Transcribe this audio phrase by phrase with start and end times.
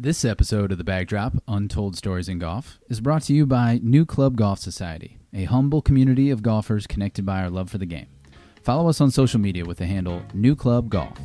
[0.00, 4.06] This episode of The Backdrop, Untold Stories in Golf, is brought to you by New
[4.06, 8.06] Club Golf Society, a humble community of golfers connected by our love for the game.
[8.62, 11.18] Follow us on social media with the handle New Club Golf.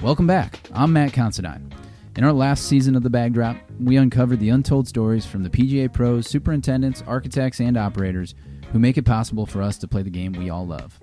[0.00, 0.58] Welcome back.
[0.72, 1.70] I'm Matt Considine.
[2.16, 5.92] In our last season of The Backdrop, we uncovered the untold stories from the PGA
[5.92, 8.34] pros, superintendents, architects, and operators
[8.72, 10.98] who make it possible for us to play the game we all love.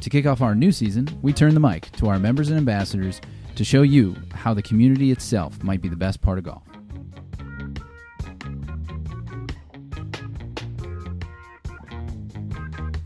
[0.00, 3.20] To kick off our new season, we turn the mic to our members and ambassadors
[3.54, 6.62] to show you how the community itself might be the best part of golf.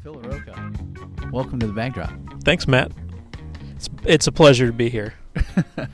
[0.02, 2.12] Phil Arouca, welcome to the backdrop.
[2.44, 2.92] Thanks, Matt.
[3.76, 5.14] It's, it's a pleasure to be here.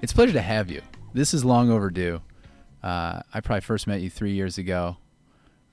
[0.00, 0.82] It's a pleasure to have you.
[1.12, 2.20] This is long overdue.
[2.82, 4.96] Uh, I probably first met you three years ago.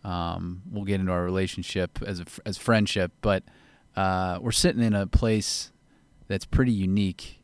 [0.05, 3.43] Um, we'll get into our relationship as a, as friendship, but
[3.95, 5.71] uh, we're sitting in a place
[6.27, 7.41] that's pretty unique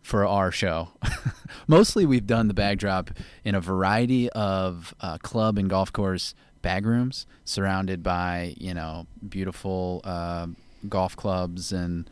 [0.00, 0.90] for our show.
[1.66, 3.10] Mostly, we've done the backdrop
[3.44, 6.32] in a variety of uh, club and golf course
[6.62, 10.46] bag rooms, surrounded by you know beautiful uh,
[10.88, 12.08] golf clubs and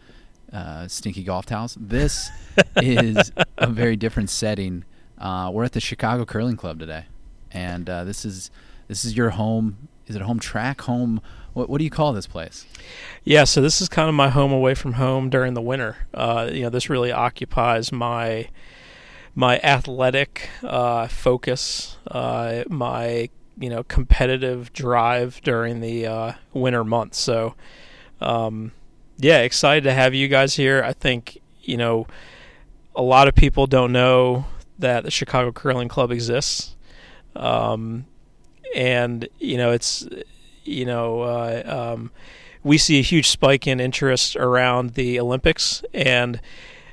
[0.52, 1.76] uh, stinky golf towels.
[1.80, 2.30] This
[2.82, 4.84] is a very different setting.
[5.18, 7.04] Uh, we're at the Chicago Curling Club today,
[7.52, 8.50] and uh, this is
[8.88, 9.88] this is your home.
[10.06, 10.80] Is it home track?
[10.82, 11.20] Home?
[11.52, 12.66] What, what do you call this place?
[13.22, 15.96] Yeah, so this is kind of my home away from home during the winter.
[16.12, 18.48] Uh, you know, this really occupies my
[19.34, 23.28] my athletic uh, focus, uh, my
[23.58, 27.18] you know competitive drive during the uh, winter months.
[27.18, 27.54] So,
[28.20, 28.72] um,
[29.18, 30.82] yeah, excited to have you guys here.
[30.82, 32.06] I think you know
[32.96, 34.46] a lot of people don't know
[34.78, 36.76] that the Chicago Curling Club exists.
[37.36, 38.06] Um,
[38.74, 40.06] and you know it's
[40.64, 42.10] you know uh, um,
[42.62, 46.40] we see a huge spike in interest around the Olympics, and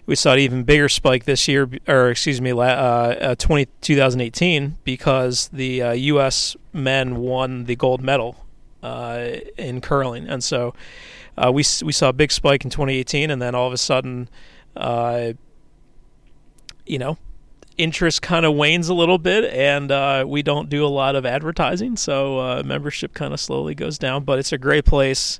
[0.06, 4.78] we saw an even bigger spike this year, or excuse me, uh, uh, 20, 2018,
[4.84, 6.56] because the uh, U.S.
[6.74, 8.46] men won the gold medal
[8.84, 10.74] uh, in curling, and so
[11.38, 14.30] uh, we we saw a big spike in 2018, and then all of a sudden,
[14.78, 15.34] uh,
[16.86, 17.18] you know,
[17.78, 21.26] interest kind of wanes a little bit, and uh, we don't do a lot of
[21.26, 24.24] advertising, so uh, membership kind of slowly goes down.
[24.24, 25.40] But it's a great place.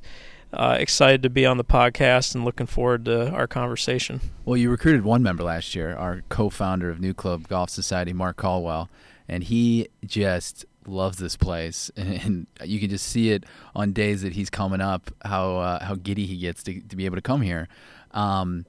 [0.54, 4.22] Uh, excited to be on the podcast and looking forward to our conversation.
[4.46, 8.38] Well, you recruited one member last year, our co-founder of New Club Golf Society, Mark
[8.38, 8.90] Caldwell,
[9.28, 13.44] and he just loves this place, and, you can just see it
[13.76, 17.06] on days that he's coming up how uh, how giddy he gets to, to be
[17.06, 17.68] able to come here.
[18.12, 18.66] Um,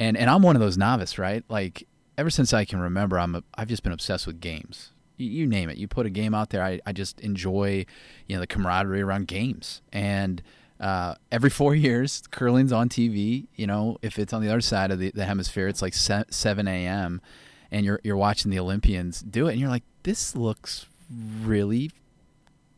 [0.00, 1.44] and and I'm one of those novice, right?
[1.48, 1.86] Like
[2.18, 4.92] ever since I can remember, I'm a, I've just been obsessed with games.
[5.16, 5.76] You, you name it.
[5.76, 7.86] You put a game out there, I, I just enjoy,
[8.26, 9.82] you know, the camaraderie around games.
[9.92, 10.42] And
[10.80, 13.46] uh, every four years, curling's on TV.
[13.54, 16.68] You know, if it's on the other side of the, the hemisphere, it's like seven
[16.68, 17.20] a.m.
[17.70, 20.86] and you're you're watching the Olympians do it, and you're like, this looks
[21.42, 21.90] really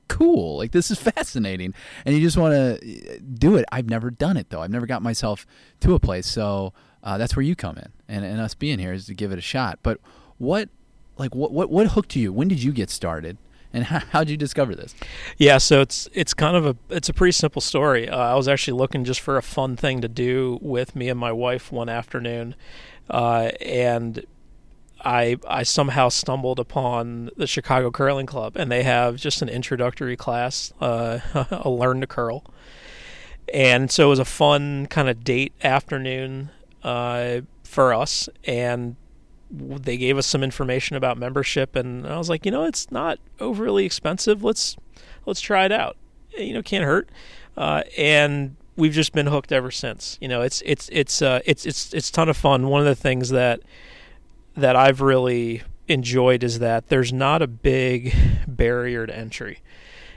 [0.09, 0.59] cool.
[0.59, 1.75] Like this is fascinating,
[2.05, 3.65] and you just want to do it.
[3.71, 4.63] I've never done it though.
[4.63, 5.47] I've never got myself
[5.81, 6.73] to a place, so
[7.03, 9.39] uh, that's where you come in, and, and us being here is to give it
[9.39, 9.79] a shot.
[9.83, 10.01] But
[10.39, 10.69] what,
[11.17, 12.33] like, what what what hooked you?
[12.33, 13.37] When did you get started?
[13.73, 14.95] And how did you discover this?
[15.37, 18.09] Yeah, so it's it's kind of a it's a pretty simple story.
[18.09, 21.19] Uh, I was actually looking just for a fun thing to do with me and
[21.19, 22.55] my wife one afternoon,
[23.11, 24.25] uh, and
[25.05, 30.17] I I somehow stumbled upon the Chicago Curling Club, and they have just an introductory
[30.17, 31.19] class, uh,
[31.51, 32.45] a learn to curl,
[33.53, 36.51] and so it was a fun kind of date afternoon
[36.83, 38.97] uh, for us, and
[39.51, 43.19] they gave us some information about membership, and I was like, you know, it's not
[43.41, 44.43] overly expensive.
[44.43, 44.77] Let's
[45.27, 45.97] let's try it out.
[46.37, 47.09] You know, can't hurt.
[47.57, 50.19] Uh, and we've just been hooked ever since.
[50.21, 52.69] You know, it's it's it's uh, it's it's it's ton of fun.
[52.69, 53.61] One of the things that
[54.57, 58.15] that I've really enjoyed is that there's not a big
[58.47, 59.61] barrier to entry.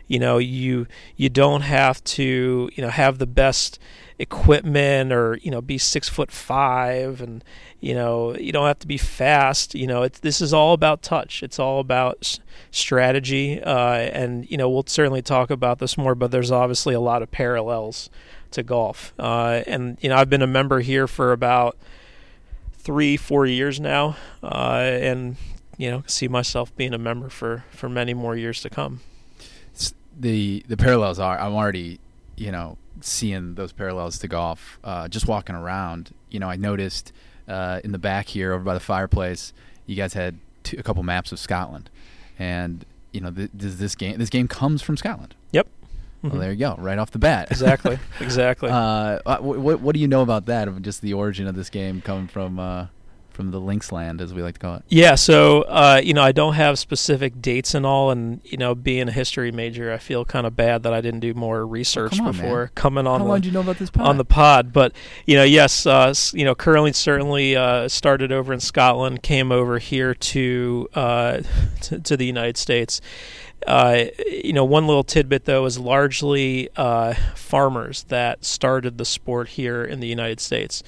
[0.07, 3.79] You know, you you don't have to you know have the best
[4.21, 7.43] equipment or you know be six foot five and
[7.79, 11.41] you know you don't have to be fast you know this is all about touch.
[11.41, 12.39] It's all about
[12.69, 16.99] strategy uh, and you know we'll certainly talk about this more but there's obviously a
[16.99, 18.09] lot of parallels
[18.51, 21.77] to golf uh, and you know i've been a member here for about
[22.73, 25.35] three four years now uh, and
[25.77, 28.99] you know see myself being a member for for many more years to come.
[30.19, 31.99] The the parallels are i'm already
[32.35, 34.79] you know seeing those parallels to golf.
[34.83, 37.11] Uh, just walking around, you know, I noticed
[37.47, 39.53] uh, in the back here over by the fireplace,
[39.85, 41.89] you guys had two, a couple maps of Scotland,
[42.39, 45.35] and you know, th- this game this game comes from Scotland.
[45.51, 45.67] Yep.
[46.23, 47.49] Well, there you go, right off the bat.
[47.49, 48.69] Exactly, exactly.
[48.69, 50.67] uh, what what do you know about that?
[50.67, 52.87] Of just the origin of this game coming from uh,
[53.31, 54.83] from the links land, as we like to call it.
[54.87, 58.75] Yeah, so uh, you know, I don't have specific dates and all, and you know,
[58.75, 62.19] being a history major, I feel kind of bad that I didn't do more research
[62.19, 62.71] on, before man.
[62.75, 63.19] coming on.
[63.19, 64.07] How the, long did you know about this pod?
[64.07, 64.73] on the pod?
[64.73, 64.93] But
[65.25, 69.79] you know, yes, uh, you know, curling certainly uh, started over in Scotland, came over
[69.79, 71.41] here to uh,
[71.81, 73.01] to, to the United States.
[73.67, 79.49] Uh, you know, one little tidbit though is largely uh, farmers that started the sport
[79.49, 80.81] here in the United States,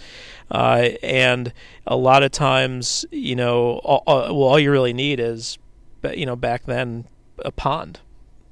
[0.50, 1.54] uh, and
[1.86, 5.58] a lot of times, you know, all, all, well, all you really need is,
[6.14, 7.06] you know, back then,
[7.46, 8.00] a pond,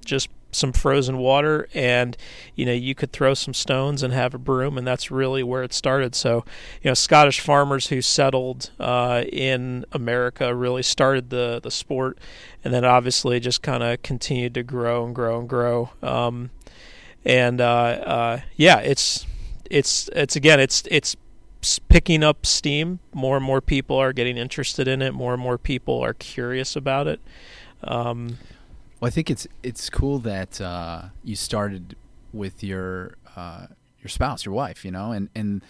[0.06, 2.18] just some frozen water and
[2.56, 5.64] you know you could throw some stones and have a broom and that's really where
[5.64, 6.16] it started.
[6.16, 6.46] So
[6.82, 12.18] you know scottish farmers who settled uh, in america really started the the sport
[12.64, 15.92] and then obviously just kind of continued to grow and grow and grow.
[16.02, 16.52] Um,
[17.24, 19.26] and uh, uh, yeah it's
[19.70, 21.16] it's it's again it's it's
[21.90, 23.00] picking up steam.
[23.14, 25.14] More and more people are getting interested in it.
[25.14, 27.22] More and more people are curious about it.
[27.84, 28.38] Um,
[29.02, 31.96] well, I think it's it's cool that uh, you started
[32.32, 33.66] with your uh,
[34.00, 35.64] your spouse, your wife, you know, and and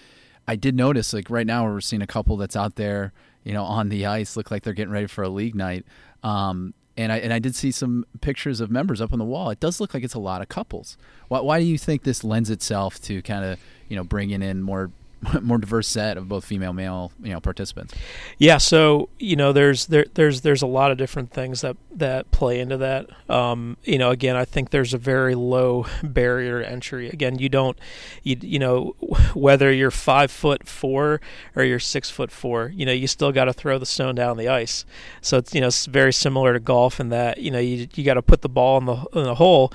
[0.48, 3.14] I did notice like right now we're seeing a couple that's out there,
[3.46, 5.86] you know, on the ice, look like they're getting ready for a league night.
[6.24, 9.50] Um, and I and I did see some pictures of members up on the wall.
[9.50, 10.98] It does look like it's a lot of couples.
[11.30, 14.62] Why, why do you think this lends itself to kind of you know bringing in
[14.62, 14.92] more
[15.42, 17.94] more diverse set of both female male you know participants?
[18.38, 22.32] Yeah so you know there's there there's there's a lot of different things that that
[22.32, 23.10] play into that.
[23.30, 27.10] Um, you know again i think there's a very low barrier entry.
[27.10, 27.78] Again you don't
[28.24, 28.96] you, you know
[29.34, 31.22] whether you're five foot four
[31.56, 34.38] or you're six foot four you know you still got to throw the stone down
[34.38, 34.86] the ice.
[35.22, 38.04] So it's you know it's very similar to golf in that you know you you
[38.04, 39.72] got to put the ball in the in the hole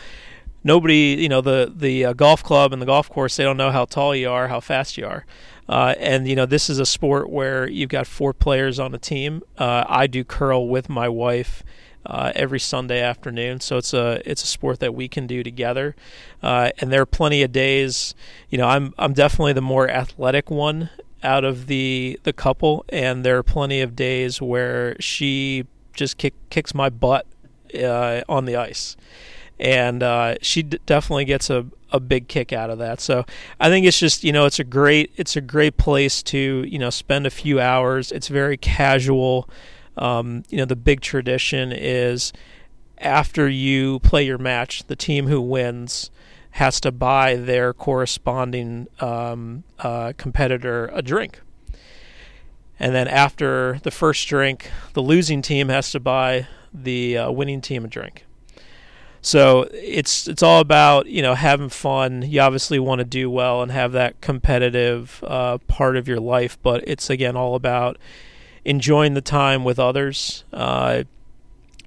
[0.67, 3.71] nobody, you know, the the uh, golf club and the golf course, they don't know
[3.71, 5.25] how tall you are, how fast you are.
[5.69, 8.99] Uh, and you know, this is a sport where you've got four players on a
[8.99, 9.43] team.
[9.57, 11.63] Uh, I do curl with my wife.
[12.09, 15.97] Uh, every Sunday afternoon, so it's a it's a sport that we can do together,
[16.41, 18.15] uh, and there are plenty of days.
[18.49, 20.91] You know, I'm I'm definitely the more athletic one
[21.25, 26.35] out of the the couple, and there are plenty of days where she just kick,
[26.49, 27.27] kicks my butt
[27.75, 28.97] uh, on the ice
[29.59, 33.01] and uh, she d- definitely gets a, a big kick out of that.
[33.01, 33.25] So
[33.59, 36.79] I think it's just you know it's a great it's a great place to you
[36.79, 38.13] know spend a few hours.
[38.13, 39.49] It's very casual.
[39.97, 42.33] Um, you know the big tradition is
[42.99, 46.11] after you play your match, the team who wins
[46.53, 51.41] has to buy their corresponding um, uh, competitor a drink.
[52.79, 57.61] And then after the first drink, the losing team has to buy the uh, winning
[57.61, 58.26] team a drink.
[59.27, 62.23] So it's it's all about you know having fun.
[62.23, 66.57] You obviously want to do well and have that competitive uh, part of your life,
[66.63, 67.99] but it's again all about
[68.65, 70.45] enjoying the time with others.
[70.53, 71.03] Uh,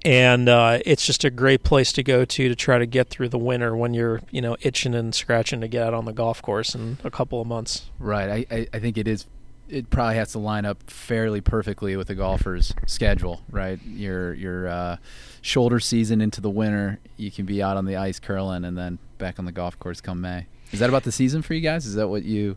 [0.04, 3.30] and uh, it's just a great place to go to to try to get through
[3.30, 6.42] the winter when you're you know itching and scratching to get out on the golf
[6.42, 7.86] course in a couple of months.
[7.98, 8.46] Right.
[8.50, 9.26] I, I, think it is
[9.66, 13.80] it probably has to line up fairly perfectly with the golfer's schedule, right?
[13.86, 14.96] Your your uh,
[15.40, 18.98] shoulder season into the winter, you can be out on the ice curling, and then
[19.18, 20.46] back on the golf course come May.
[20.72, 21.86] Is that about the season for you guys?
[21.86, 22.56] Is that what you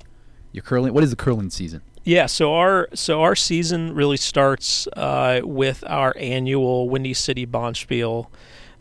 [0.51, 0.93] your curling?
[0.93, 1.81] What is the curling season?
[2.03, 8.27] Yeah, so our so our season really starts uh, with our annual Windy City Bonspiel.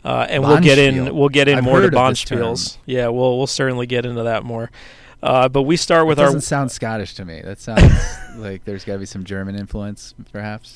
[0.03, 1.15] Uh, and we'll get in.
[1.15, 2.39] We'll get in I've more to heard of this term.
[2.39, 2.77] Bonspiels.
[2.85, 4.69] Yeah, we'll we'll certainly get into that more.
[5.21, 7.41] Uh, but we start with That our doesn't sound Scottish to me.
[7.41, 7.93] That sounds
[8.35, 10.75] like there's got to be some German influence, perhaps.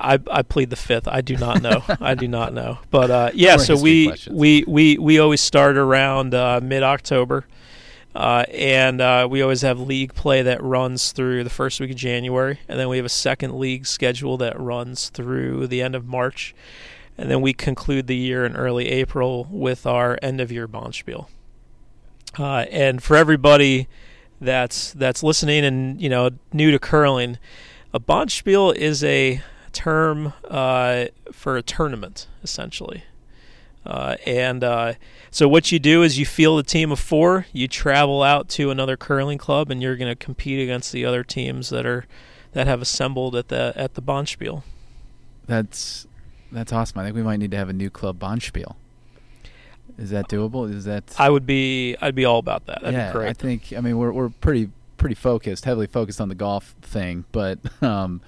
[0.00, 1.06] I, I plead the fifth.
[1.06, 1.82] I do not know.
[2.00, 2.78] I do not know.
[2.90, 4.36] But uh, yeah, so we, questions.
[4.36, 7.46] we we we always start around uh, mid October,
[8.14, 11.96] uh, and uh, we always have league play that runs through the first week of
[11.96, 16.06] January, and then we have a second league schedule that runs through the end of
[16.06, 16.54] March,
[17.18, 21.28] and then we conclude the year in early April with our end of year Bonspiel.
[22.38, 23.88] Uh, and for everybody
[24.40, 27.38] that's that's listening and you know new to curling,
[27.92, 29.42] a Bonspiel is a
[29.72, 33.04] term uh, for a tournament essentially.
[33.84, 34.92] Uh, and uh,
[35.30, 37.46] so what you do is you field a team of four.
[37.52, 41.24] You travel out to another curling club, and you're going to compete against the other
[41.24, 42.04] teams that are
[42.52, 44.62] that have assembled at the at the Bonspiel.
[45.46, 46.06] That's
[46.52, 46.98] that's awesome.
[46.98, 48.74] I think we might need to have a new club Bonspiel.
[49.98, 50.72] Is that doable?
[50.72, 52.82] Is that I would be I'd be all about that.
[52.82, 53.18] That'd yeah.
[53.18, 57.24] I think I mean we're we're pretty pretty focused, heavily focused on the golf thing,
[57.32, 58.20] but um,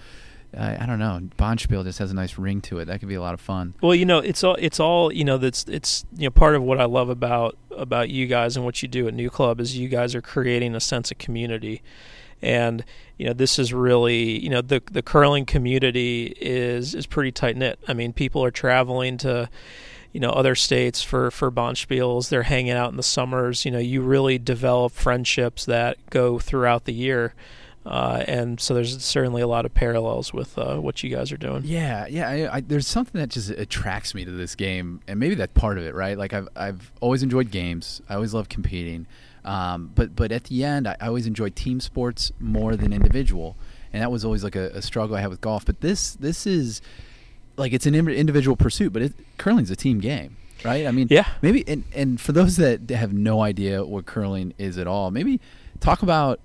[0.57, 1.21] I, I don't know.
[1.39, 2.87] Bonspiel just has a nice ring to it.
[2.87, 3.75] That could be a lot of fun.
[3.81, 5.39] Well, you know, it's all it's all you know.
[5.39, 8.83] That's it's you know part of what I love about about you guys and what
[8.83, 11.83] you do at New Club is you guys are creating a sense of community,
[12.41, 12.85] and
[13.17, 17.57] you know this is really you know the the curling community is is pretty tight
[17.57, 17.79] knit.
[17.89, 19.49] I mean, people are traveling to
[20.13, 22.29] you know other states for for bonspiels.
[22.29, 23.65] They're hanging out in the summers.
[23.65, 27.35] You know, you really develop friendships that go throughout the year.
[27.85, 31.37] Uh, and so there's certainly a lot of parallels with uh, what you guys are
[31.37, 31.63] doing.
[31.65, 32.29] Yeah, yeah.
[32.29, 35.79] I, I, there's something that just attracts me to this game, and maybe that's part
[35.79, 36.17] of it, right?
[36.17, 38.01] Like I've I've always enjoyed games.
[38.09, 39.07] I always love competing,
[39.45, 43.57] um, but but at the end, I, I, always enjoy team sports more than individual,
[43.93, 45.67] and that was always like a, a, struggle I had with golf.
[45.67, 46.83] But this this is
[47.57, 50.37] like it's an individual pursuit, but it, curling's a team game.
[50.65, 54.55] Right, I mean, yeah, maybe, and, and for those that have no idea what curling
[54.59, 55.41] is at all, maybe
[55.81, 56.39] talk about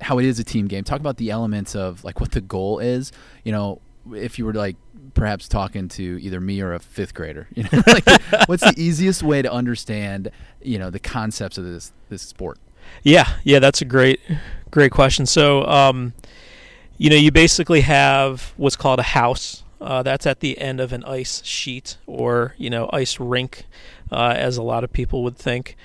[0.00, 0.84] how it is a team game.
[0.84, 3.12] Talk about the elements of like what the goal is.
[3.44, 3.80] You know,
[4.12, 4.76] if you were like
[5.14, 8.06] perhaps talking to either me or a fifth grader, you know, like
[8.46, 10.30] what's the easiest way to understand,
[10.62, 12.58] you know, the concepts of this this sport?
[13.02, 14.20] Yeah, yeah, that's a great
[14.70, 15.26] great question.
[15.26, 16.14] So, um,
[16.96, 19.64] you know, you basically have what's called a house.
[19.80, 23.64] Uh, that's at the end of an ice sheet or you know ice rink,
[24.12, 25.76] uh, as a lot of people would think.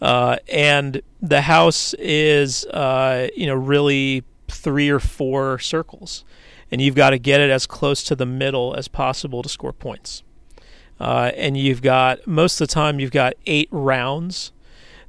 [0.00, 6.24] Uh, and the house is, uh, you know, really three or four circles,
[6.70, 9.72] and you've got to get it as close to the middle as possible to score
[9.72, 10.22] points.
[11.00, 14.52] Uh, and you've got most of the time you've got eight rounds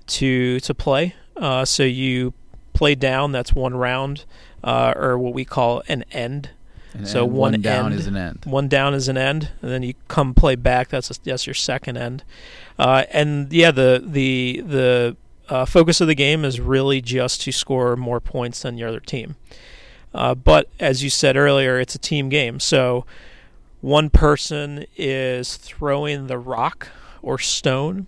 [0.07, 1.15] to to play.
[1.35, 2.33] Uh, so you
[2.73, 3.31] play down.
[3.31, 4.25] That's one round,
[4.63, 6.49] uh, or what we call an end.
[6.93, 8.45] And so one, one down end, is an end.
[8.45, 10.89] One down is an end, and then you come play back.
[10.89, 12.23] That's a, that's your second end.
[12.79, 15.17] Uh, and yeah, the the the
[15.49, 19.01] uh, focus of the game is really just to score more points than the other
[19.01, 19.35] team.
[20.13, 22.59] Uh, but as you said earlier, it's a team game.
[22.59, 23.05] So
[23.81, 26.87] one person is throwing the rock
[27.21, 28.07] or stone,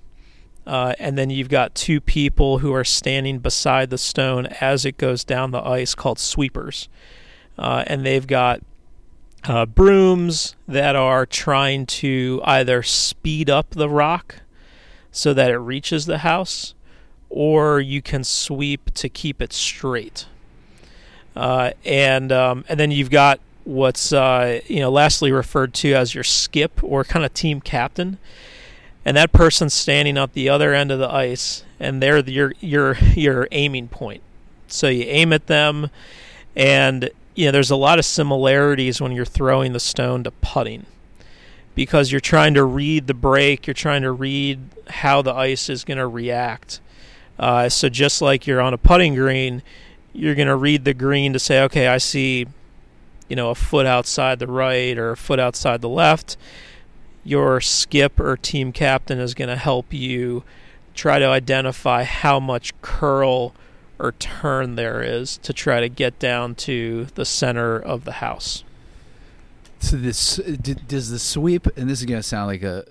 [0.66, 4.98] uh, and then you've got two people who are standing beside the stone as it
[4.98, 6.88] goes down the ice, called sweepers.
[7.58, 8.62] Uh, and they've got
[9.44, 14.38] uh, brooms that are trying to either speed up the rock
[15.12, 16.74] so that it reaches the house,
[17.30, 20.26] or you can sweep to keep it straight.
[21.36, 26.16] Uh, and um, and then you've got what's uh, you know lastly referred to as
[26.16, 28.18] your skip or kind of team captain,
[29.06, 32.98] and that person's standing at the other end of the ice, and they're your your
[33.16, 34.22] your aiming point.
[34.68, 35.90] So you aim at them,
[36.56, 40.86] and you know there's a lot of similarities when you're throwing the stone to putting
[41.76, 44.60] because you're trying to read the break, you're trying to read
[44.90, 46.80] how the ice is going to react.
[47.40, 49.64] Uh, so just like you're on a putting green,
[50.14, 52.46] you're going to read the green to say, okay, I see,
[53.30, 56.38] you know, a foot outside the right or a foot outside the left.
[57.24, 60.44] Your skip or team captain is going to help you
[60.94, 63.54] try to identify how much curl
[63.98, 68.64] or turn there is to try to get down to the center of the house.
[69.82, 70.38] So this
[70.88, 72.86] does the sweep, and this is going to sound like a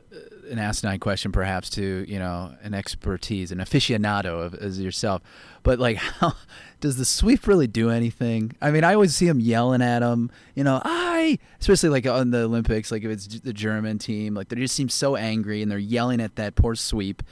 [0.50, 5.23] an asinine question, perhaps to you know an expertise, an aficionado of, as yourself,
[5.62, 6.35] but like how
[6.80, 8.52] does the sweep really do anything?
[8.61, 12.32] I mean, I always see him yelling at him, you know, I especially like on
[12.32, 15.70] the Olympics, like if it's the German team, like they just seem so angry and
[15.70, 17.23] they're yelling at that poor sweep.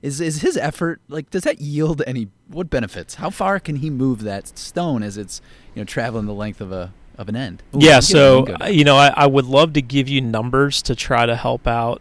[0.00, 3.16] Is is his effort like does that yield any what benefits?
[3.16, 5.40] How far can he move that stone as it's
[5.74, 7.62] you know traveling the length of a of an end.
[7.74, 11.26] Ooh, yeah, so you know, I, I, would love to give you numbers to try
[11.26, 12.00] to help out.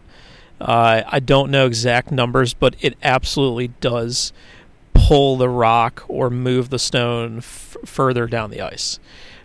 [0.62, 4.32] Uh, I don't know exact numbers, but it absolutely does
[4.94, 9.00] pull the rock or move the stone f- further down the ice.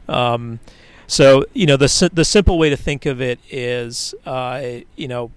[0.08, 0.60] Um,
[1.06, 4.62] so you know, the the simple way to think of it is, uh,
[4.94, 5.30] you know,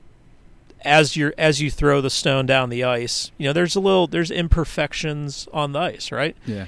[0.82, 4.08] as you as you throw the stone down the ice, you know, there's a little
[4.08, 6.36] there's imperfections on the ice, right?
[6.46, 6.66] Yeah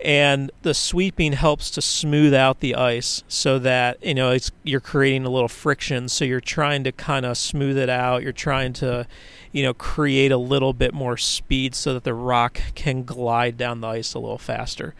[0.00, 4.80] and the sweeping helps to smooth out the ice so that you know it's you're
[4.80, 6.08] creating a little friction.
[6.08, 8.22] So you're trying to kind of smooth it out.
[8.22, 9.06] You're trying to
[9.52, 13.80] you know create a little bit more speed so that the rock can glide down
[13.80, 14.94] the ice a little faster.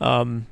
[0.00, 0.46] Um,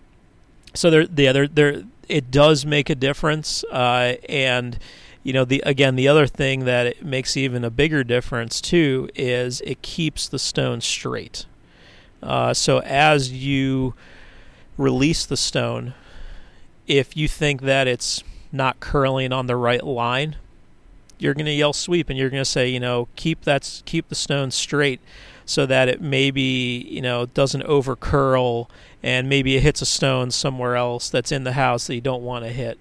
[0.74, 4.78] so there the other there it does make a difference uh, and
[5.22, 9.08] you know the again the other thing that it makes even a bigger difference too
[9.14, 11.46] is it keeps the stone straight
[12.22, 13.94] uh, so as you
[14.76, 15.94] release the stone,
[16.86, 18.22] if you think that it's
[18.52, 20.36] not curling on the right line,
[21.18, 24.08] you're going to yell sweep and you're going to say, you know, keep that keep
[24.08, 25.00] the stone straight
[25.44, 28.70] so that it maybe, you know, doesn't over curl
[29.02, 32.22] and maybe it hits a stone somewhere else that's in the house that you don't
[32.22, 32.78] want to hit.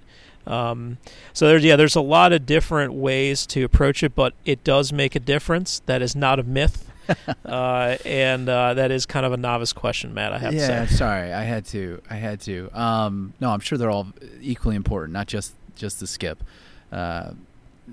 [0.47, 0.97] Um,
[1.33, 4.91] so there's yeah, there's a lot of different ways to approach it, but it does
[4.91, 5.81] make a difference.
[5.85, 6.88] That is not a myth,
[7.45, 10.33] uh, and uh, that is kind of a novice question, Matt.
[10.33, 10.95] I have yeah, to say.
[10.95, 12.01] sorry, I had to.
[12.09, 12.69] I had to.
[12.73, 14.07] Um, no, I'm sure they're all
[14.41, 16.43] equally important, not just just the skip.
[16.91, 17.31] Uh,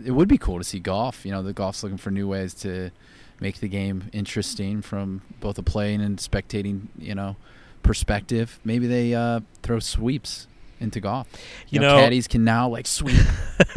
[0.04, 1.24] it would be cool to see golf.
[1.24, 2.90] You know, the golf's looking for new ways to
[3.40, 6.88] make the game interesting from both a playing and spectating.
[6.98, 7.36] You know,
[7.82, 8.58] perspective.
[8.64, 10.46] Maybe they uh, throw sweeps
[10.80, 11.26] into golf.
[11.68, 13.16] You, You know, know- caddies can now like sweep.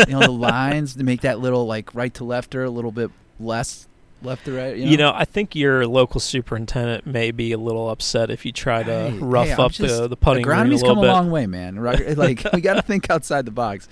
[0.07, 3.11] you know, the lines to make that little like right to lefter a little bit
[3.39, 3.87] less
[4.21, 4.75] left to right.
[4.77, 8.45] You know, You know, I think your local superintendent may be a little upset if
[8.45, 11.01] you try to Hey, rough hey, up just- the, the putting green a little come
[11.01, 11.09] bit.
[11.09, 11.75] a long way, man.
[12.17, 13.87] Like we got to think outside the box.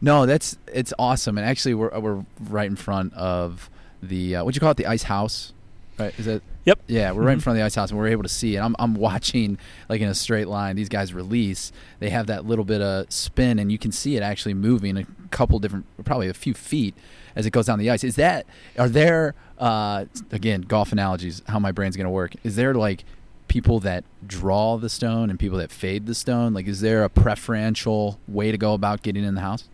[0.00, 3.70] No, that's it's awesome, and actually we're we're right in front of
[4.02, 5.52] the uh, what you call it, the ice house,
[5.98, 6.12] right?
[6.18, 6.42] Is it?
[6.64, 6.80] Yep.
[6.88, 7.42] Yeah, we're right in Mhm.
[7.42, 8.60] front of the ice house, and we're able to see it.
[8.60, 10.76] I'm I'm watching like in a straight line.
[10.76, 11.72] These guys release.
[12.00, 15.04] They have that little bit of spin, and you can see it actually moving a
[15.30, 16.94] couple different, probably a few feet
[17.36, 18.02] as it goes down the ice.
[18.04, 18.46] Is that?
[18.78, 19.34] Are there?
[19.58, 21.42] Uh, again, golf analogies.
[21.48, 22.34] How my brain's gonna work?
[22.44, 23.04] Is there like
[23.48, 26.52] people that draw the stone and people that fade the stone?
[26.52, 29.68] Like, is there a preferential way to go about getting in the house?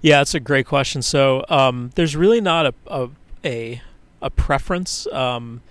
[0.00, 1.02] Yeah, that's a great question.
[1.02, 3.08] So um, there's really not a a
[3.44, 3.82] a,
[4.22, 5.06] a preference.
[5.08, 5.62] Um,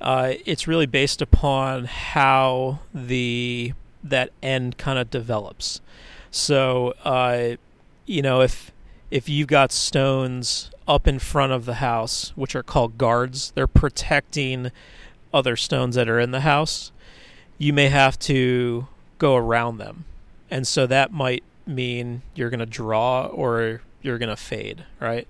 [0.00, 3.72] uh, it's really based upon how the
[4.02, 5.80] that end kind of develops.
[6.30, 7.56] So uh,
[8.06, 8.72] you know if
[9.10, 13.66] if you've got stones up in front of the house, which are called guards, they're
[13.66, 14.72] protecting
[15.32, 16.90] other stones that are in the house.
[17.58, 20.04] You may have to go around them,
[20.50, 25.28] and so that might mean you're going to draw or you're going to fade, right?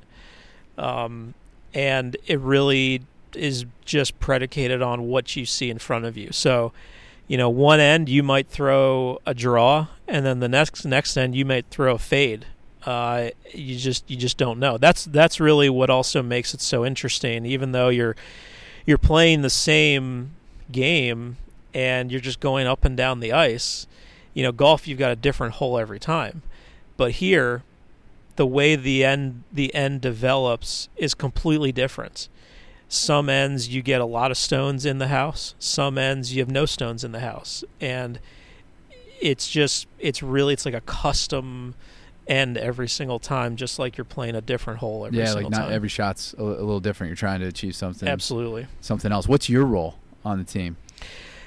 [0.79, 1.35] Um,
[1.75, 3.03] and it really
[3.35, 6.31] is just predicated on what you see in front of you.
[6.33, 6.73] So,
[7.27, 11.35] you know, one end you might throw a draw, and then the next next end
[11.35, 12.47] you might throw a fade.
[12.85, 14.77] Uh, you just you just don't know.
[14.77, 17.47] That's that's really what also makes it so interesting.
[17.47, 18.17] Even though you're
[18.85, 20.33] you're playing the same
[20.71, 21.37] game
[21.73, 23.87] and you're just going up and down the ice,
[24.35, 26.43] you know, golf you've got a different hole every time.
[26.97, 27.63] But here,
[28.37, 32.29] the way the end the end develops is completely different.
[32.89, 36.51] Some ends you get a lot of stones in the house, some ends you have
[36.51, 37.65] no stones in the house.
[37.81, 38.21] And
[39.21, 41.75] it's just it's really it's like a custom
[42.29, 45.43] end every single time just like you're playing a different hole every single time.
[45.43, 45.73] yeah, like not time.
[45.73, 47.09] every shot's a, a little different.
[47.09, 48.67] You're trying to achieve something, Absolutely.
[48.81, 49.27] something else.
[49.27, 50.77] What's your role on the team?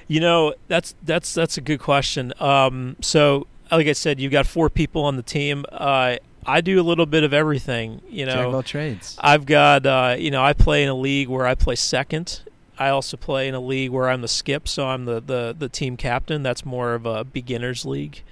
[0.08, 2.32] You know, that's that's that's a good question.
[2.38, 5.64] Um, so, like I said, you've got four people on the team.
[5.72, 6.16] Uh,
[6.46, 8.00] I do a little bit of everything.
[8.08, 9.16] You know, all trades.
[9.20, 12.40] I've got uh, you know I play in a league where I play second.
[12.78, 15.68] I also play in a league where I'm the skip, so I'm the the, the
[15.68, 16.42] team captain.
[16.42, 18.22] That's more of a beginners league.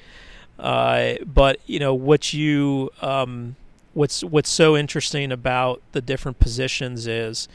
[0.58, 3.56] Uh, but you know what you um,
[3.94, 7.48] what's what's so interesting about the different positions is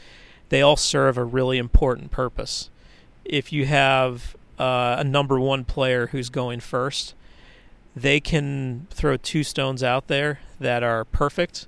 [0.48, 2.70] they all serve a really important purpose.
[3.24, 7.14] If you have uh, a number one player who's going first,
[8.00, 11.66] they can throw two stones out there that are perfect,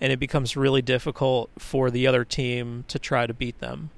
[0.00, 3.90] and it becomes really difficult for the other team to try to beat them.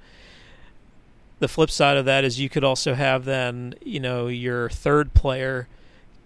[1.40, 5.14] The flip side of that is you could also have then, you know, your third
[5.14, 5.68] player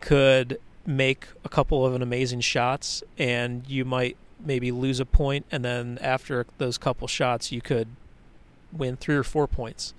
[0.01, 5.47] could make a couple of an amazing shots and you might maybe lose a point
[5.53, 7.87] and then after those couple shots you could
[8.73, 9.95] win three or four points.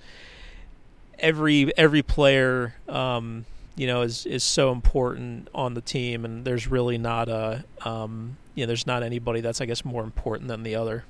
[1.19, 3.45] Every every player um,
[3.76, 8.38] you know is is so important on the team and there's really not a um,
[8.56, 11.06] you know there's not anybody that's I guess more important than the other.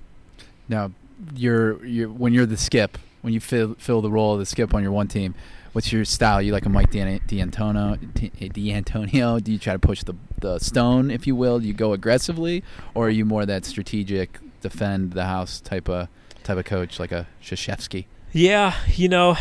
[0.70, 0.92] Now,
[1.36, 4.74] you're you're when you're the skip, when you fill fill the role of the skip
[4.74, 5.36] on your one team.
[5.74, 6.40] What's your style?
[6.40, 7.96] You like a Mike Dan- D'Antonio?
[7.96, 9.40] D'Antonio?
[9.40, 11.60] Do you try to push the the stone, if you will?
[11.60, 16.10] Do you go aggressively, or are you more that strategic, defend the house type of
[16.44, 18.06] type of coach, like a Krzyzewski?
[18.32, 19.36] Yeah, you know,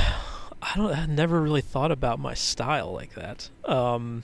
[0.62, 0.92] I don't.
[0.96, 3.50] I never really thought about my style like that.
[3.64, 4.22] Um,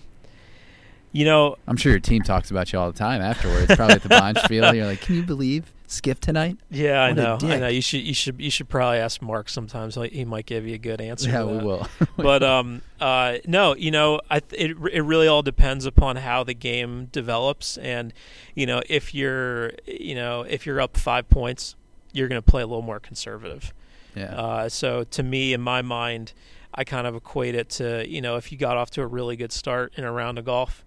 [1.11, 3.75] you know, I'm sure your team talks about you all the time afterwards.
[3.75, 7.19] Probably at the Bonch field, you're like, "Can you believe Skip tonight?" yeah, I What
[7.19, 7.69] a know, I know.
[7.69, 9.97] You should, you should, you should probably ask Mark sometimes.
[9.97, 11.29] Like, he might give you a good answer.
[11.29, 11.89] yeah, we will.
[12.17, 16.55] but um, uh, no, you know, I it it really all depends upon how the
[16.55, 18.13] game develops, and
[18.55, 21.75] you know, if you're, you know, if you're up five points,
[22.13, 23.73] you're going to play a little more conservative.
[24.15, 24.35] Yeah.
[24.35, 26.33] Uh, so to me, in my mind,
[26.75, 29.37] I kind of equate it to you know if you got off to a really
[29.37, 30.85] good start in a round of golf,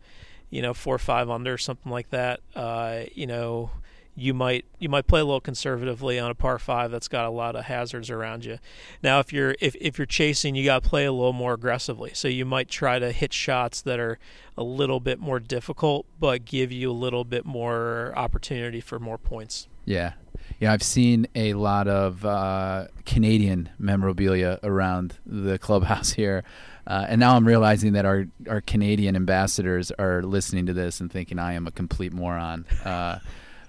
[0.49, 2.41] you know four or five under something like that.
[2.55, 3.71] Uh, you know
[4.15, 7.29] you might you might play a little conservatively on a par five that's got a
[7.29, 8.60] lot of hazards around you.
[9.01, 12.12] Now, if you're if, if you're chasing, you got to play a little more aggressively.
[12.13, 14.19] So you might try to hit shots that are
[14.57, 19.17] a little bit more difficult, but give you a little bit more opportunity for more
[19.17, 19.67] points.
[19.85, 20.13] Yeah,
[20.59, 20.71] yeah.
[20.71, 26.43] I've seen a lot of uh, Canadian memorabilia around the clubhouse here.
[26.87, 31.11] Uh, and now I'm realizing that our, our Canadian ambassadors are listening to this and
[31.11, 32.65] thinking I am a complete moron.
[32.83, 33.19] Uh,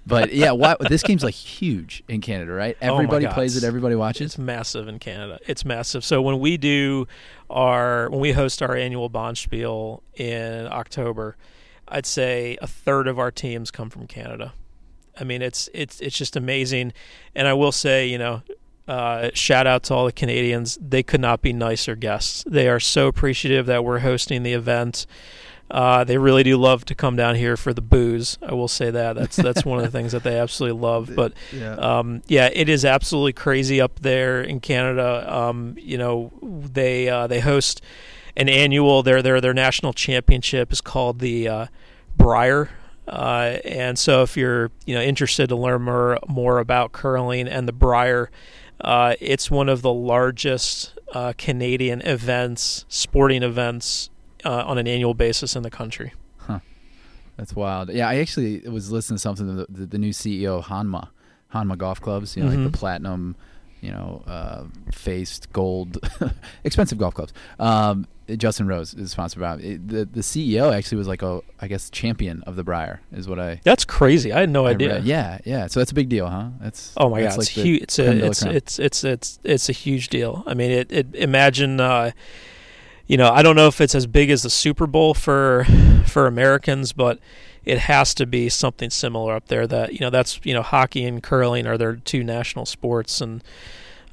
[0.07, 2.77] but yeah, what, this game's like huge in Canada, right?
[2.83, 3.65] Oh Everybody God, plays it.
[3.65, 4.33] Everybody watches.
[4.33, 5.39] It's massive in Canada.
[5.47, 6.05] It's massive.
[6.05, 7.07] So when we do
[7.49, 11.37] our when we host our annual Bonspiel in October,
[11.87, 14.55] I'd say a third of our teams come from Canada.
[15.19, 16.93] I mean, it's it's it's just amazing.
[17.35, 18.43] And I will say, you know,
[18.89, 20.79] uh, shout out to all the Canadians.
[20.81, 22.45] They could not be nicer guests.
[22.47, 25.07] They are so appreciative that we're hosting the event.
[25.71, 28.37] Uh, they really do love to come down here for the booze.
[28.43, 29.17] I will say that.
[29.17, 31.11] That's that's one of the things that they absolutely love.
[31.15, 31.75] But yeah.
[31.77, 35.25] um, yeah, it is absolutely crazy up there in Canada.
[35.35, 37.81] Um, you know, they uh, they host
[38.37, 39.03] an annual.
[39.03, 41.67] Their their their national championship is called the uh,
[42.19, 42.69] Brier.
[43.09, 47.67] Uh, and so, if you're you know interested to learn more more about curling and
[47.67, 48.31] the Brier,
[48.81, 54.09] uh, it's one of the largest uh, Canadian events, sporting events
[54.45, 56.13] uh, on an annual basis in the country.
[56.39, 56.61] Huh.
[57.37, 57.91] That's wild.
[57.91, 61.09] Yeah, I actually was listening to something the, the, the new CEO of Honma,
[61.53, 62.37] Honma Golf Clubs.
[62.37, 62.65] You know, Mhm.
[62.65, 63.35] like the platinum,
[63.83, 65.99] you know, uh, faced gold,
[66.65, 67.33] expensive golf clubs.
[67.59, 69.87] Um, Justin Rose is sponsored by it.
[69.89, 70.73] the the CEO.
[70.73, 73.61] Actually, was like a I guess champion of the Brier is what I.
[73.65, 74.33] That's crazy.
[74.33, 74.95] I had no I idea.
[74.95, 75.05] read.
[75.05, 75.67] Yeah, yeah.
[75.67, 76.51] So that's a big deal, huh?
[76.61, 77.83] That's Oh my that's god, it's huge.
[77.83, 80.45] It's a, it's, it's it's it's it's a huge deal.
[80.47, 82.13] I mean, it, it imagine uh,
[83.07, 85.67] you know, I don't know if it's as big as the Super Bowl for
[86.07, 87.19] for Americans, but
[87.65, 91.05] it has to be something similar up there that, you know, that's, you know, hockey
[91.05, 93.43] and curling are their two national sports and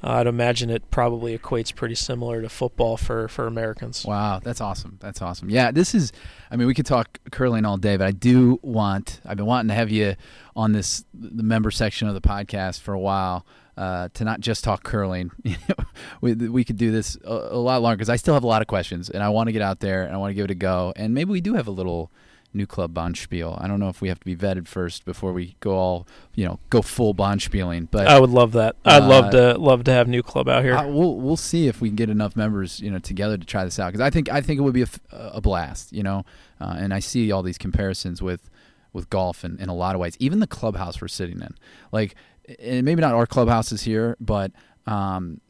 [0.02, 4.04] uh, I'd imagine it probably equates pretty similar to football for, for Americans.
[4.06, 4.96] Wow, that's awesome.
[5.00, 5.50] That's awesome.
[5.50, 6.12] Yeah, this is.
[6.50, 9.20] I mean, we could talk curling all day, but I do want.
[9.26, 10.16] I've been wanting to have you
[10.56, 13.46] on this the member section of the podcast for a while.
[13.76, 15.30] Uh, to not just talk curling,
[16.20, 18.60] we we could do this a, a lot longer because I still have a lot
[18.60, 20.50] of questions and I want to get out there and I want to give it
[20.50, 20.92] a go.
[20.96, 22.10] And maybe we do have a little
[22.52, 23.62] new club bonspiel.
[23.62, 26.44] I don't know if we have to be vetted first before we go all you
[26.44, 28.76] know go full bonspieling, but I would love that.
[28.84, 30.76] I'd love Uh, to love to have new club out here.
[30.76, 33.64] uh, we'll we'll see if we can get enough members, you know, together to try
[33.64, 36.24] this out because I think I think it would be a blast, you know,
[36.60, 38.50] uh, and I see all these comparisons with
[38.92, 40.16] with golf in, in a lot of ways.
[40.18, 41.54] Even the clubhouse we're sitting in,
[41.92, 42.16] like,
[42.58, 44.50] and maybe not our clubhouses here, but
[44.86, 45.40] um,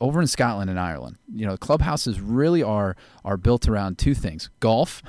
[0.00, 4.50] over in Scotland and Ireland, you know, clubhouses really are are built around two things:
[4.58, 5.00] golf,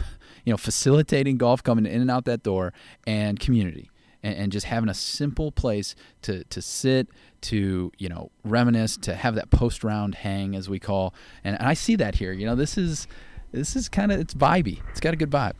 [0.49, 2.73] you know, facilitating golf coming in and out that door,
[3.05, 3.91] and community,
[4.23, 7.07] and, and just having a simple place to to sit,
[7.41, 11.67] to you know, reminisce, to have that post round hang, as we call, and, and
[11.67, 12.31] I see that here.
[12.31, 13.07] You know, this is
[13.51, 14.81] this is kind of it's vibey.
[14.89, 15.53] It's got a good vibe.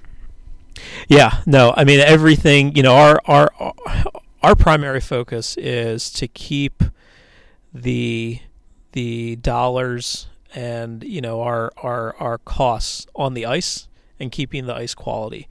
[1.08, 2.76] Yeah, no, I mean everything.
[2.76, 3.52] You know, our our
[4.42, 6.82] our primary focus is to keep
[7.72, 8.40] the
[8.94, 10.26] the dollars
[10.56, 13.88] and you know our our our costs on the ice
[14.20, 15.48] and keeping the ice quality.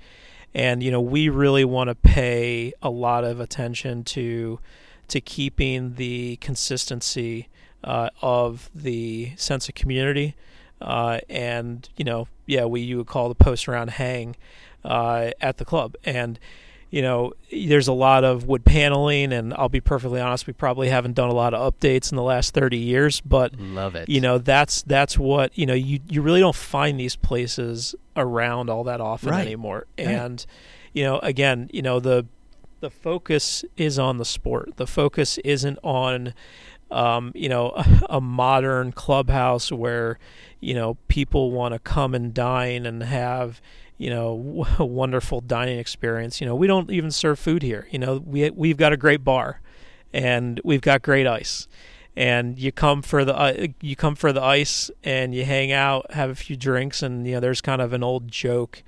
[0.55, 4.61] And you know, we really want to pay a lot of attention to
[5.09, 7.49] to keeping the consistency
[7.83, 10.35] uh, of the sense of community.
[10.81, 14.37] Uh, and you know, yeah, we you would call the post around hang
[14.85, 15.97] uh, at the club.
[16.05, 16.39] And
[16.91, 20.89] you know, there's a lot of wood paneling, and I'll be perfectly honest, we probably
[20.89, 24.09] haven't done a lot of updates in the last 30 years, but Love it.
[24.09, 25.75] you know, that's that's what you know.
[25.75, 29.47] You you really don't find these places around all that often Right.
[29.47, 29.87] anymore.
[29.99, 30.07] Right.
[30.09, 30.45] And
[30.95, 32.27] you know, again, you know the
[32.81, 34.77] the focus is on the sport.
[34.77, 36.33] The focus isn't on
[36.91, 40.19] um, you know a, a modern clubhouse where
[40.61, 43.61] you know people want to come and dine and have
[43.99, 46.41] you know a wonderful dining experience.
[46.41, 47.87] You know, we don't even serve food here.
[47.91, 49.61] You know, we we've got a great bar
[50.13, 51.69] and we've got great ice.
[52.17, 56.13] And you come for the uh, you come for the ice and you hang out,
[56.15, 58.83] have a few drinks, and you know there's kind of an old joke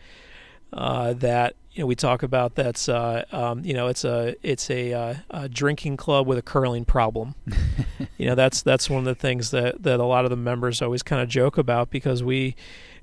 [0.73, 2.57] uh, that you know we talk about.
[2.57, 6.43] That's uh, um, you know it's a it's a, uh, a drinking club with a
[6.43, 7.37] curling problem.
[8.19, 10.83] you know that's that's one of the things that that a lot of the members
[10.83, 12.57] always kind of joke about because we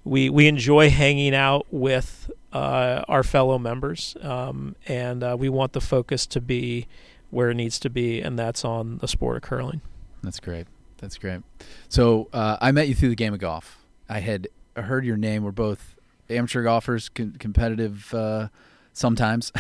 [0.08, 5.74] we we enjoy hanging out with uh, our fellow members, um, and uh, we want
[5.74, 6.88] the focus to be
[7.30, 9.82] where it needs to be, and that's on the sport of curling.
[10.24, 10.68] That's great.
[10.98, 11.42] That's great.
[11.90, 13.86] So uh, I met you through the game of golf.
[14.10, 15.44] I had heard your name.
[15.44, 15.96] We're both
[16.30, 18.48] amateur golfers, com- competitive uh,
[18.94, 19.52] sometimes.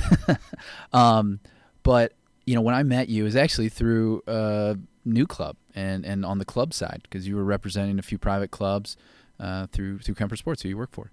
[0.94, 1.40] um,
[1.84, 2.14] but
[2.46, 6.26] you know, when I met you, it was actually through uh, New Club and and
[6.26, 8.98] on the club side because you were representing a few private clubs
[9.40, 11.12] uh, through through Kemper Sports, who you work for,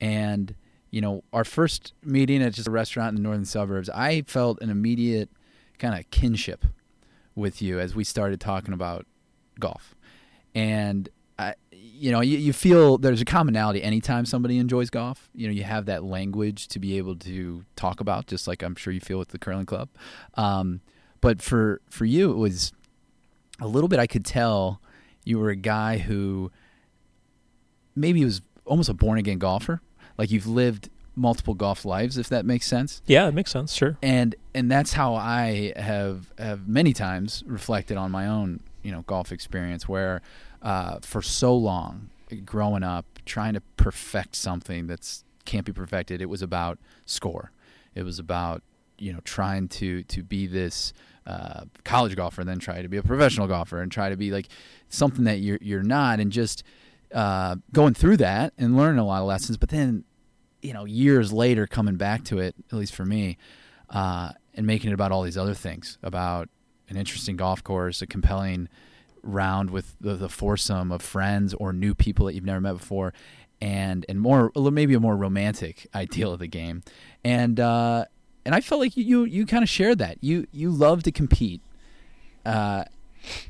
[0.00, 0.54] and
[0.90, 4.60] you know, our first meeting at just a restaurant in the northern suburbs, I felt
[4.62, 5.30] an immediate
[5.78, 6.64] kind of kinship
[7.34, 9.06] with you as we started talking about
[9.58, 9.94] golf,
[10.54, 15.28] and I, you know, you, you feel there's a commonality anytime somebody enjoys golf.
[15.34, 18.74] You know, you have that language to be able to talk about, just like I'm
[18.74, 19.88] sure you feel with the curling club.
[20.34, 20.80] Um,
[21.20, 22.72] but for for you, it was
[23.60, 23.98] a little bit.
[23.98, 24.80] I could tell
[25.24, 26.50] you were a guy who
[27.96, 29.80] maybe it was almost a born again golfer.
[30.18, 33.02] Like you've lived multiple golf lives, if that makes sense.
[33.06, 33.72] Yeah, it makes sense.
[33.72, 33.96] Sure.
[34.02, 39.02] And and that's how I have have many times reflected on my own you know
[39.02, 40.22] golf experience where
[40.62, 42.10] uh, for so long
[42.44, 47.52] growing up trying to perfect something that's can't be perfected it was about score
[47.94, 48.62] it was about
[48.98, 50.92] you know trying to to be this
[51.26, 54.30] uh, college golfer and then try to be a professional golfer and try to be
[54.30, 54.48] like
[54.88, 56.62] something that you're you're not and just
[57.14, 60.04] uh, going through that and learning a lot of lessons but then
[60.62, 63.38] you know years later coming back to it at least for me
[63.90, 66.48] uh, and making it about all these other things about
[66.88, 68.68] an interesting golf course, a compelling
[69.22, 73.12] round with the, the foursome of friends or new people that you've never met before,
[73.60, 76.82] and and more maybe a more romantic ideal of the game,
[77.24, 78.04] and uh,
[78.44, 80.18] and I felt like you you, you kind of shared that.
[80.22, 81.60] You you love to compete,
[82.44, 82.84] uh,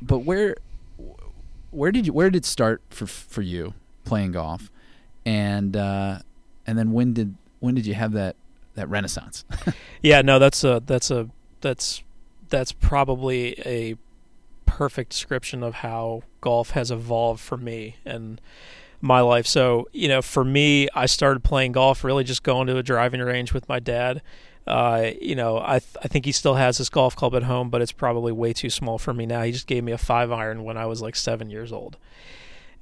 [0.00, 0.56] but where
[1.76, 4.70] where did you where did it start for for you playing golf,
[5.24, 6.18] and uh,
[6.66, 8.36] and then when did when did you have that
[8.74, 9.44] that renaissance?
[10.02, 11.28] yeah, no, that's a that's a
[11.60, 12.02] that's
[12.48, 13.96] that's probably a
[14.64, 18.40] perfect description of how golf has evolved for me and
[19.00, 19.46] my life.
[19.46, 23.20] So, you know, for me, I started playing golf really just going to a driving
[23.20, 24.22] range with my dad.
[24.66, 27.70] Uh, you know, I th- I think he still has his golf club at home,
[27.70, 29.42] but it's probably way too small for me now.
[29.42, 31.96] He just gave me a five iron when I was like seven years old,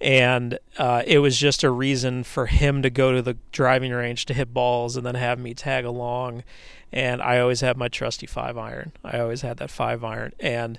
[0.01, 4.25] and uh, it was just a reason for him to go to the driving range
[4.27, 6.43] to hit balls and then have me tag along
[6.95, 8.93] and I always had my trusty five iron.
[9.03, 10.79] I always had that five iron, and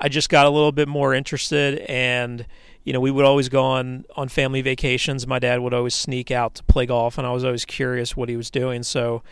[0.00, 1.78] I just got a little bit more interested.
[1.88, 2.44] And
[2.82, 5.28] you know, we would always go on on family vacations.
[5.28, 8.28] My dad would always sneak out to play golf, and I was always curious what
[8.28, 8.82] he was doing.
[8.82, 9.22] So,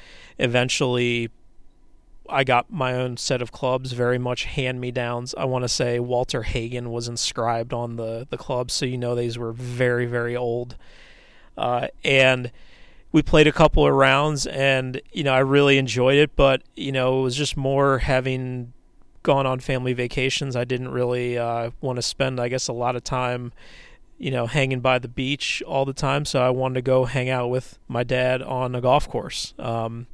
[0.42, 1.30] eventually,
[2.28, 5.34] I got my own set of clubs, very much hand me downs.
[5.38, 9.14] I want to say Walter Hagen was inscribed on the the clubs, so you know
[9.14, 10.76] these were very very old,
[11.56, 12.50] uh, and
[13.12, 16.90] we played a couple of rounds and you know I really enjoyed it but you
[16.90, 18.72] know it was just more having
[19.22, 20.56] gone on family vacations.
[20.56, 23.52] I didn't really uh, want to spend I guess a lot of time
[24.18, 27.28] you know hanging by the beach all the time so I wanted to go hang
[27.28, 29.52] out with my dad on a golf course.
[29.58, 30.06] Um,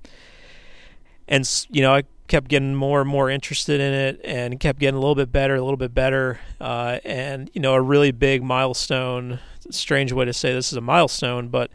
[1.29, 4.97] and you know I kept getting more and more interested in it and kept getting
[4.97, 8.43] a little bit better a little bit better uh, and you know a really big
[8.43, 11.71] milestone strange way to say this is a milestone but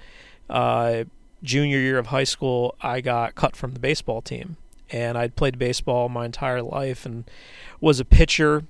[0.49, 1.03] uh,
[1.43, 4.57] junior year of high school, I got cut from the baseball team,
[4.89, 7.29] and I'd played baseball my entire life and
[7.81, 8.63] was a pitcher.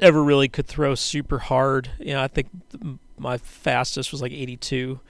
[0.00, 1.90] Never really could throw super hard.
[1.98, 2.48] You know, I think
[3.16, 5.00] my fastest was like 82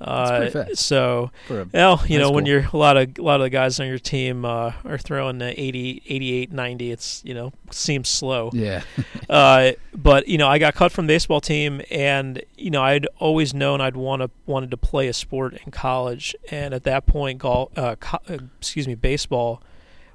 [0.00, 1.30] uh, so,
[1.72, 3.98] well, you know, when you're a lot of a lot of the guys on your
[3.98, 8.50] team uh, are throwing the 80, 88, 90, it's you know seems slow.
[8.52, 8.82] Yeah.
[9.30, 13.06] uh, but you know, I got cut from the baseball team, and you know, I'd
[13.18, 17.06] always known I'd want to wanted to play a sport in college, and at that
[17.06, 19.62] point, golf, uh, co- uh, excuse me, baseball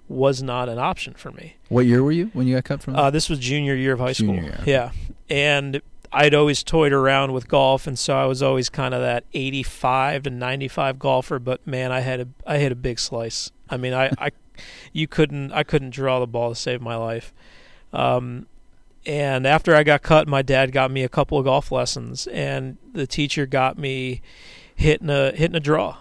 [0.07, 1.55] was not an option for me.
[1.69, 2.95] What year were you when you got cut from?
[2.95, 4.49] Uh, this was junior year of high junior school.
[4.51, 4.63] Year.
[4.65, 4.91] Yeah,
[5.27, 5.81] and
[6.13, 10.23] I'd always toyed around with golf, and so I was always kind of that 85
[10.23, 11.39] to 95 golfer.
[11.39, 13.51] But man, I had a I hit a big slice.
[13.69, 14.31] I mean, I, I
[14.93, 17.33] you couldn't I couldn't draw the ball to save my life.
[17.93, 18.47] Um,
[19.05, 22.77] and after I got cut, my dad got me a couple of golf lessons, and
[22.93, 24.21] the teacher got me
[24.75, 25.97] hitting a hitting a draw,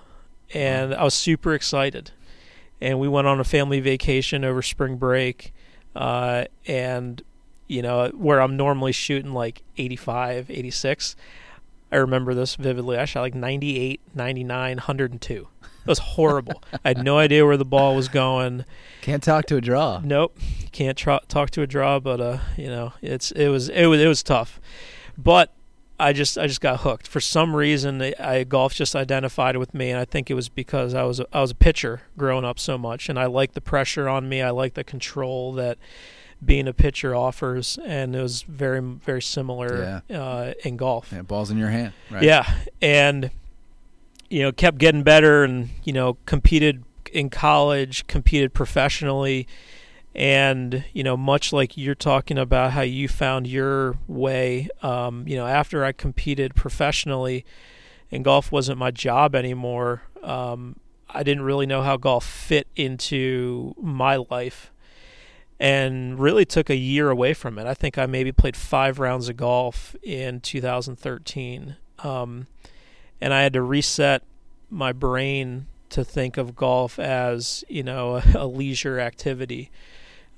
[0.53, 2.11] and I was super excited.
[2.81, 5.53] And we went on a family vacation over spring break,
[5.95, 7.23] uh, and
[7.71, 11.15] you know, where I'm normally shooting like 85, 86.
[11.93, 12.99] I remember this vividly.
[12.99, 15.49] I shot like 98, 99, 102.
[15.63, 16.63] It was horrible.
[16.85, 18.65] I had no idea where the ball was going.
[19.03, 20.01] Can't talk to a draw.
[20.05, 20.37] Nope,
[20.73, 22.01] can't tra- talk to a draw.
[22.01, 24.61] But uh, you know, it's it was it was it was tough.
[25.17, 25.53] But
[25.99, 28.03] I just I just got hooked for some reason.
[28.19, 31.27] I golf just identified with me, and I think it was because I was a,
[31.33, 34.43] I was a pitcher growing up so much, and I like the pressure on me.
[34.43, 35.79] I like the control that
[36.45, 40.21] being a pitcher offers, and it was very very similar yeah.
[40.21, 41.13] uh, in golf.
[41.13, 41.93] Yeah, balls in your hand.
[42.11, 42.23] Right.
[42.23, 42.51] Yeah,
[42.81, 43.31] and
[44.29, 49.47] you know kept getting better, and you know competed in college, competed professionally,
[50.15, 55.37] And you know, much like you're talking about how you found your way, um, you
[55.37, 57.45] know, after I competed professionally,
[58.11, 60.03] and golf wasn't my job anymore.
[60.23, 60.77] Um,
[61.09, 64.73] I didn't really know how golf fit into my life
[65.61, 67.67] and really took a year away from it.
[67.67, 71.77] I think I maybe played five rounds of golf in 2013.
[72.03, 72.47] Um,
[73.21, 74.23] and I had to reset
[74.71, 79.71] my brain to think of golf as, you know, a, a leisure activity.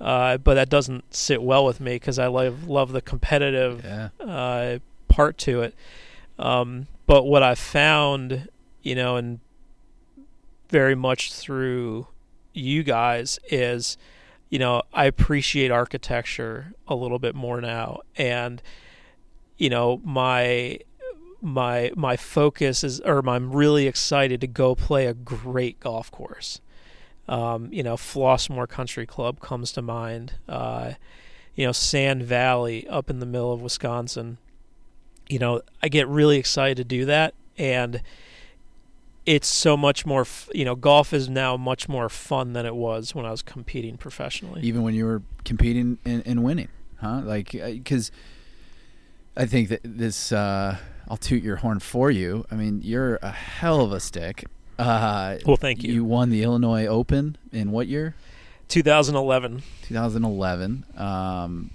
[0.01, 4.09] Uh, but that doesn't sit well with me because I love, love the competitive Yeah.
[4.19, 5.75] uh, part to it.
[6.37, 8.49] Um, but what I found,
[8.83, 9.39] you know, and
[10.69, 12.09] very much through
[12.53, 13.97] you guys is,
[14.53, 18.61] you know, I appreciate architecture a little bit more now, and
[19.57, 20.81] you know, my
[21.41, 26.61] my my focus is, or I'm really excited to go play a great golf course.
[27.27, 30.35] Um, you know, Flossmoor Country Club comes to mind.
[30.47, 30.93] Uh,
[31.55, 34.37] you know, Sand Valley up in the middle of Wisconsin.
[35.31, 38.03] You know, I get really excited to do that, and
[39.27, 40.23] it's so much more.
[40.23, 43.43] F- you know, golf is now much more fun than it was when I was
[43.43, 44.63] competing professionally.
[44.63, 46.69] Even when you were competing and, and winning,
[47.01, 47.21] huh?
[47.25, 48.11] Like, because
[49.37, 50.77] I think that this, uh,
[51.09, 52.45] I'll toot your horn for you.
[52.51, 54.45] I mean, you're a hell of a stick.
[54.79, 55.93] Uh, Well, thank you.
[55.93, 58.15] You won the Illinois Open in what year?
[58.69, 59.63] 2011.
[59.83, 60.85] 2011.
[60.97, 61.71] Um,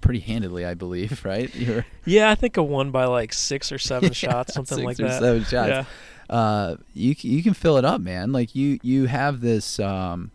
[0.00, 1.54] pretty handedly, I believe, right?
[1.54, 4.84] You're Yeah, I think I won by like six or seven Yeah, shots, something six
[4.86, 5.20] like or that.
[5.20, 5.68] seven shots.
[5.68, 5.84] Yeah.
[6.30, 8.32] Uh, you you can fill it up, man.
[8.32, 10.30] Like you you have this um,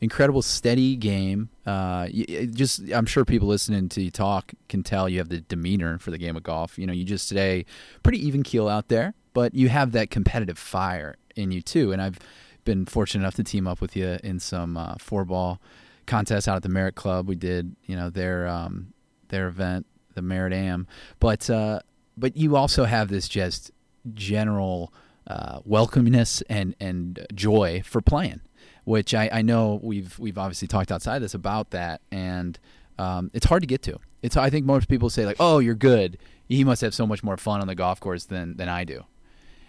[0.00, 1.50] incredible steady game.
[1.66, 5.28] Uh, y it just I'm sure people listening to you talk can tell you have
[5.28, 6.78] the demeanor for the game of golf.
[6.78, 7.64] You know, you just stay
[8.02, 11.92] pretty even keel out there, but you have that competitive fire in you too.
[11.92, 12.18] And I've
[12.64, 15.60] been fortunate enough to team up with you in some uh, four ball
[16.06, 17.28] contests out at the Merit Club.
[17.28, 18.92] We did you know their um,
[19.28, 20.86] their event, the Merit Am,
[21.20, 21.80] but uh,
[22.16, 23.70] but you also have this just
[24.14, 24.92] general
[25.28, 28.40] uh, welcomeness and and joy for playing,
[28.84, 32.58] which I, I know we've we've obviously talked outside this about that, and
[32.98, 33.98] um, it's hard to get to.
[34.22, 36.18] It's I think most people say like, oh, you're good.
[36.48, 39.04] He must have so much more fun on the golf course than than I do,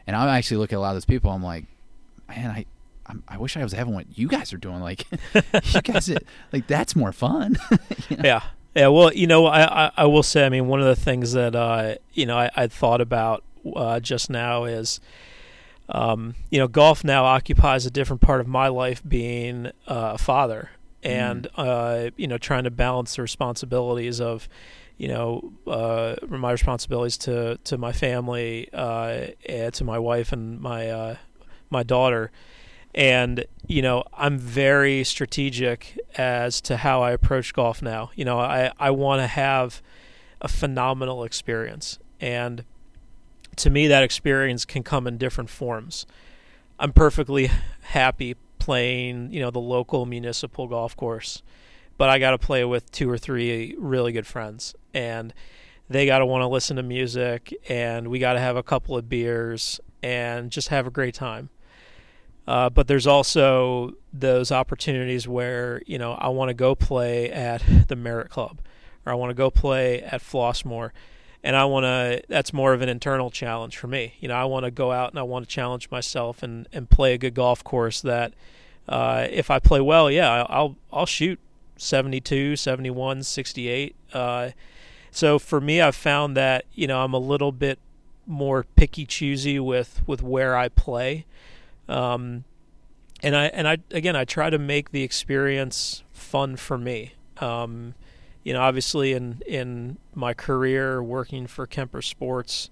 [0.08, 1.30] and I actually look at a lot of those people.
[1.32, 1.66] I'm like,
[2.28, 2.66] man, I.
[3.12, 4.82] I'm, wish I was having what you guys are doing.
[4.82, 6.12] Like, you guys,
[6.54, 7.58] like that's more fun.
[8.12, 8.44] Yeah.
[8.76, 8.90] Yeah.
[8.90, 11.56] Well, you know, I, I, I will say, I mean, one of the things that,
[11.56, 13.44] uh, you know, I, I thought about
[13.76, 15.00] uh, just now is,
[15.90, 20.18] um, you know, golf now occupies a different part of my life being uh, a
[20.18, 20.70] father
[21.02, 24.48] and, uh, you know, trying to balance the responsibilities of,
[24.98, 29.28] you know, uh, my responsibilities to, to my family, uh,
[29.72, 31.16] to my wife and my, uh,
[31.70, 32.32] my daughter.
[32.94, 38.12] And, you know, I'm very strategic as to how I approach golf now.
[38.16, 39.82] You know, I, I want to have
[40.42, 41.98] a phenomenal experience.
[42.20, 42.66] And
[43.60, 46.06] to me, that experience can come in different forms.
[46.80, 47.50] I'm perfectly
[47.82, 51.42] happy playing, you know, the local municipal golf course,
[51.98, 54.76] but I got to play with two or three really good friends.
[54.94, 55.34] And
[55.90, 58.96] they got to want to listen to music, and we got to have a couple
[58.96, 61.50] of beers and just have a great time.
[62.48, 67.64] Uh, but there's also those opportunities where you know I want to go play at
[67.88, 68.62] the Merit Club,
[69.06, 70.92] or I want to go play at Flossmoor,
[71.44, 72.22] and I want to.
[72.28, 74.16] That's more of an internal challenge for me.
[74.20, 76.90] You know, I want to go out and I want to challenge myself and and
[76.90, 78.34] play a good golf course that,
[78.88, 81.40] uh, if I play well, yeah, I'll I'll shoot
[81.78, 83.96] 72, 71, 68.
[84.14, 84.50] Uh,
[85.12, 87.80] so for me, I've found that you know I'm a little bit
[88.28, 91.26] more picky choosy with with where I play.
[91.88, 92.44] Um,
[93.24, 97.14] and I and I again I try to make the experience fun for me.
[97.38, 97.96] Um,
[98.44, 102.70] you know, obviously in in my career working for Kemper Sports,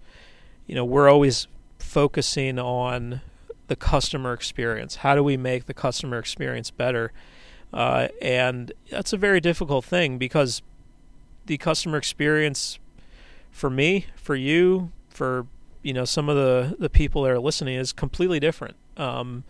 [0.66, 1.48] you know, we're always
[1.80, 3.22] focusing on
[3.68, 4.98] the customer experience.
[4.98, 7.12] How do we make the customer experience better?
[7.74, 10.62] Uh, and that's a very difficult thing because
[11.46, 12.80] the customer experience
[13.52, 15.48] for me, for you, for
[15.84, 18.76] you know some of the the people that are listening is completely different.
[18.96, 19.44] Um,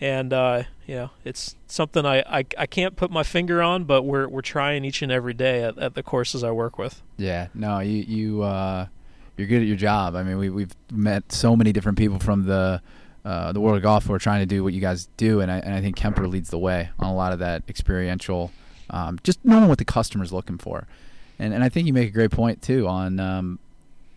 [0.00, 4.02] and uh, you know it's something I, I, I can't put my finger on, but
[4.02, 7.02] we're we're trying each and every day at, at the courses I work with.
[7.16, 8.86] Yeah, no, you you uh,
[9.36, 10.14] you're good at your job.
[10.14, 12.80] I mean, we we've met so many different people from the
[13.24, 15.50] uh, the world of golf who are trying to do what you guys do, and
[15.50, 18.52] I and I think Kemper leads the way on a lot of that experiential,
[18.90, 20.86] um, just knowing what the customer's looking for,
[21.38, 23.58] and and I think you make a great point too on um,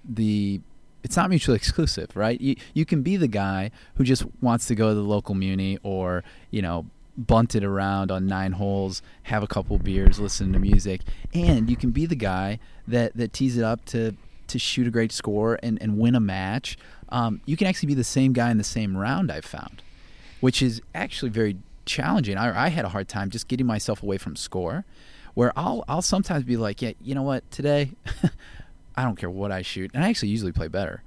[0.08, 0.62] the.
[1.04, 2.40] It's not mutually exclusive, right?
[2.40, 5.78] You you can be the guy who just wants to go to the local muni
[5.84, 6.86] or you know
[7.18, 11.02] bunt it around on nine holes, have a couple beers, listen to music,
[11.34, 14.16] and you can be the guy that that tees it up to
[14.48, 16.78] to shoot a great score and, and win a match.
[17.10, 19.32] Um, you can actually be the same guy in the same round.
[19.32, 19.82] I've found,
[20.40, 22.38] which is actually very challenging.
[22.38, 24.86] I, I had a hard time just getting myself away from score,
[25.34, 27.92] where I'll I'll sometimes be like, yeah, you know what, today.
[28.98, 31.04] I don't care what I shoot, and I actually usually play better.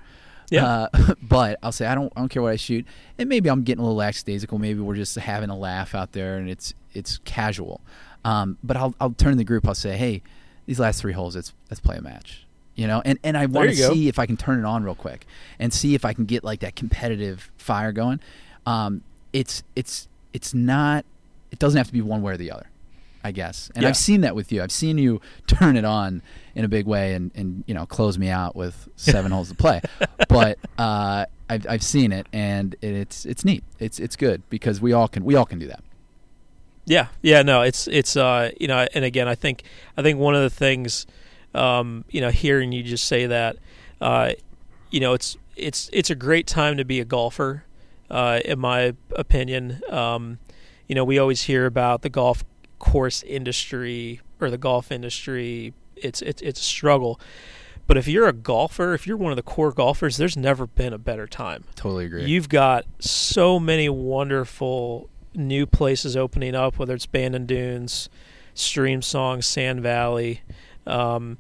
[0.51, 0.67] Yeah.
[0.95, 2.87] Uh, but I'll say I don't I don't care what I shoot,
[3.19, 4.59] and maybe I'm getting a little lackadaisical.
[4.59, 7.81] Maybe we're just having a laugh out there, and it's it's casual.
[8.25, 9.67] Um, but I'll I'll turn the group.
[9.67, 10.23] I'll say, hey,
[10.67, 12.47] these last three holes, let's let's play a match.
[12.77, 14.95] You know, and, and I want to see if I can turn it on real
[14.95, 15.27] quick
[15.59, 18.21] and see if I can get like that competitive fire going.
[18.65, 21.05] Um, it's it's it's not.
[21.51, 22.70] It doesn't have to be one way or the other.
[23.23, 23.71] I guess.
[23.75, 23.89] And Yeah.
[23.91, 24.63] I've seen that with you.
[24.63, 26.23] I've seen you turn it on
[26.55, 29.55] in a big way and, and you know close me out with seven holes to
[29.55, 29.81] play.
[30.29, 33.65] But uh, I've I've seen it and it's it's neat.
[33.79, 35.83] It's it's good because we all can we all can do that.
[36.87, 39.65] Yeah, yeah, no, it's it's uh, you know, and again, I think
[39.97, 41.07] I think one of the things,
[41.55, 43.57] um, you know, hearing you just say that,
[44.01, 44.33] uh,
[44.91, 47.65] you know, it's it's it's a great time to be a golfer,
[48.11, 49.81] uh, in my opinion.
[49.91, 50.39] Um,
[50.89, 52.45] you know, we always hear about the golf
[52.81, 55.73] course industry or the golf industry.
[55.95, 57.21] It's it's it's a struggle,
[57.87, 60.93] but if you're a golfer, if you're one of the core golfers, there's never been
[60.93, 61.65] a better time.
[61.77, 62.25] Totally agree.
[62.25, 68.09] You've got so many wonderful new places opening up, whether it's Bandon Dunes,
[68.55, 70.43] Streamsong, Sand Valley.
[70.87, 71.39] Um,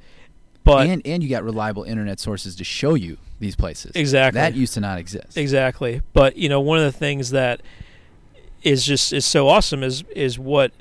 [0.62, 3.93] but and and you got reliable internet sources to show you these places.
[3.95, 4.41] Exactly.
[4.41, 5.36] That used to not exist.
[5.36, 6.03] exactly.
[6.12, 7.62] But you know, one of the things that
[8.62, 10.72] is just is so awesome is is what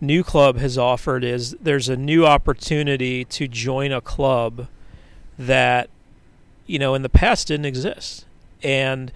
[0.00, 4.68] New Club has offered is there's a new opportunity to join a club
[5.38, 5.88] that
[6.66, 8.24] you know in the past didn't exist.
[8.62, 9.12] And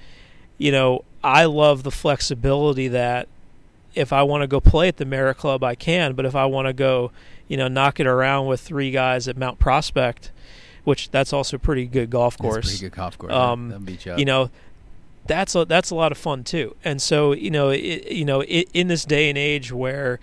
[0.59, 3.29] you know, I love the flexibility that
[3.95, 6.15] if I want to go play at the Merit Club, I can.
[6.15, 7.11] But if I want to go,
[7.49, 10.31] you know, knock it around with three guys at Mount Prospect,
[10.85, 12.67] which that's also a pretty good golf That's course.
[12.67, 13.33] pretty good golf course.
[13.33, 14.19] Um, you up.
[14.19, 14.51] You know,
[15.27, 16.75] that's a, that's a lot of fun too.
[16.85, 20.19] And so, you know, it, you know, it, in this day and age where,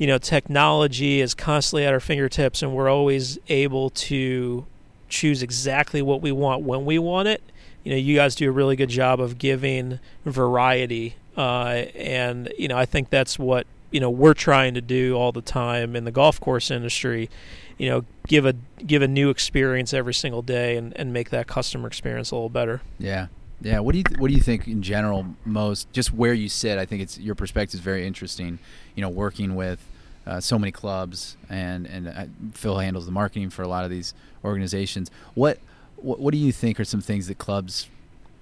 [0.00, 4.64] you know, technology is constantly at our fingertips, and we're always able to
[5.10, 7.42] choose exactly what we want when we want it.
[7.84, 12.66] You know, you guys do a really good job of giving variety, uh, and you
[12.66, 16.04] know, I think that's what you know we're trying to do all the time in
[16.04, 17.28] the golf course industry.
[17.76, 21.46] You know, give a give a new experience every single day, and, and make that
[21.46, 22.80] customer experience a little better.
[22.98, 23.26] Yeah,
[23.62, 23.78] yeah.
[23.80, 25.26] What do you What do you think in general?
[25.44, 26.78] Most just where you sit.
[26.78, 28.58] I think it's your perspective is very interesting.
[28.94, 29.80] You know, working with
[30.26, 33.90] uh, so many clubs, and and uh, Phil handles the marketing for a lot of
[33.90, 35.10] these organizations.
[35.34, 35.58] What
[35.96, 37.88] what, what do you think are some things that clubs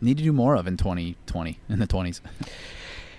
[0.01, 2.21] need to do more of in 2020 in the 20s,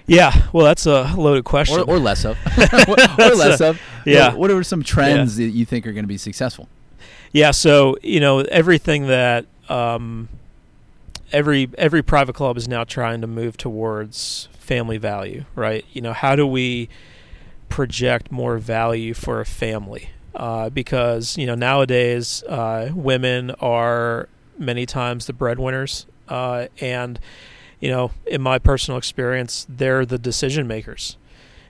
[0.08, 1.80] Yeah, well, that's a loaded question.
[1.82, 2.38] or, or less of,
[3.20, 3.80] or less of?
[4.06, 4.34] yeah.
[4.34, 6.68] What are some trends that you think are going to be successful?
[7.32, 10.30] Yeah, so you know everything that um,
[11.32, 15.86] every every private club is now trying to move towards family value, right?
[15.92, 16.90] You know, how do we
[17.70, 20.12] project more value for a family?
[20.36, 27.20] Uh, because you know nowadays uh, women are many times the breadwinners, uh, and
[27.80, 31.18] you know, in my personal experience, they're the decision makers.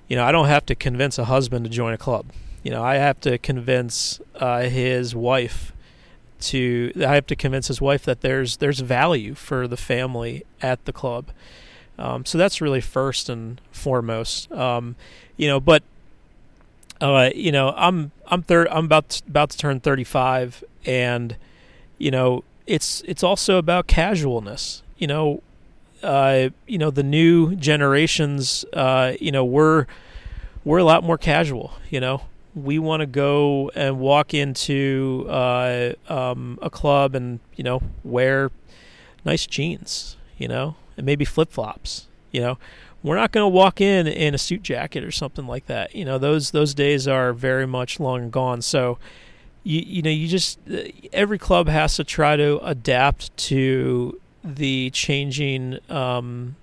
[0.07, 2.27] You know, I don't have to convince a husband to join a club.
[2.63, 5.71] You know, I have to convince uh, his wife
[6.41, 6.91] to.
[6.97, 10.93] I have to convince his wife that there's there's value for the family at the
[10.93, 11.27] club.
[11.97, 14.51] Um, so that's really first and foremost.
[14.53, 14.95] Um,
[15.35, 15.83] you know, but
[17.01, 18.67] uh, you know, I'm I'm third.
[18.69, 21.35] I'm about to, about to turn 35, and
[21.97, 24.83] you know, it's it's also about casualness.
[24.97, 25.43] You know,
[26.03, 28.65] uh, you know, the new generations.
[28.73, 29.85] Uh, you know, we're
[30.63, 31.73] we're a lot more casual.
[31.89, 32.21] You know,
[32.63, 38.51] we want to go and walk into uh, um, a club and you know wear
[39.25, 40.15] nice jeans.
[40.37, 42.07] You know, and maybe flip flops.
[42.31, 42.57] You know,
[43.01, 45.95] we're not going to walk in in a suit jacket or something like that.
[45.95, 48.61] You know, those those days are very much long gone.
[48.61, 48.99] So,
[49.63, 50.59] you you know, you just
[51.13, 56.55] every club has to try to adapt to the changing um,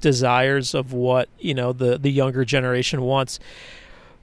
[0.00, 3.38] desires of what you know the the younger generation wants.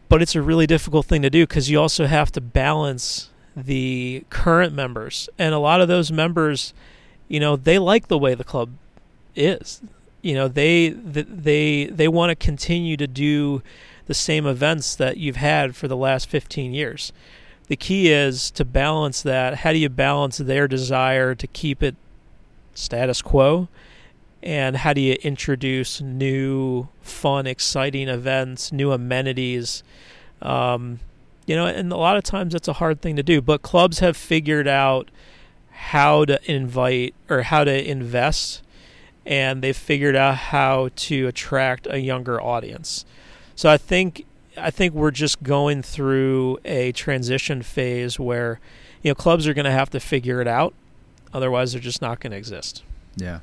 [0.10, 4.24] But it's a really difficult thing to do because you also have to balance the
[4.30, 6.74] current members, and a lot of those members,
[7.28, 8.70] you know, they like the way the club
[9.36, 9.82] is.
[10.22, 13.62] You know they they they want to continue to do
[14.06, 17.12] the same events that you've had for the last 15 years.
[17.68, 19.56] The key is to balance that.
[19.60, 21.96] How do you balance their desire to keep it
[22.74, 23.68] status quo
[24.44, 29.84] and how do you introduce new, fun, exciting events, new amenities.
[30.42, 31.00] Um,
[31.46, 33.42] you know, and a lot of times that's a hard thing to do.
[33.42, 35.10] But clubs have figured out
[35.72, 38.62] how to invite or how to invest,
[39.26, 43.06] and they've figured out how to attract a younger audience.
[43.56, 44.26] So I think
[44.58, 48.60] I think we're just going through a transition phase where
[49.02, 50.74] you know clubs are going to have to figure it out,
[51.34, 52.84] otherwise they're just not going to exist.
[53.16, 53.40] Yeah,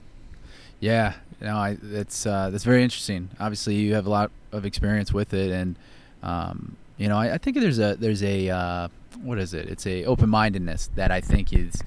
[0.81, 1.15] yeah.
[1.41, 3.31] No, I that's uh, that's very interesting.
[3.39, 5.77] Obviously, you have a lot of experience with it, and
[6.23, 8.89] um, you know, I, I, think there's a there's a uh,
[9.23, 9.69] what is it?
[9.69, 11.83] It's a open mindedness that I think is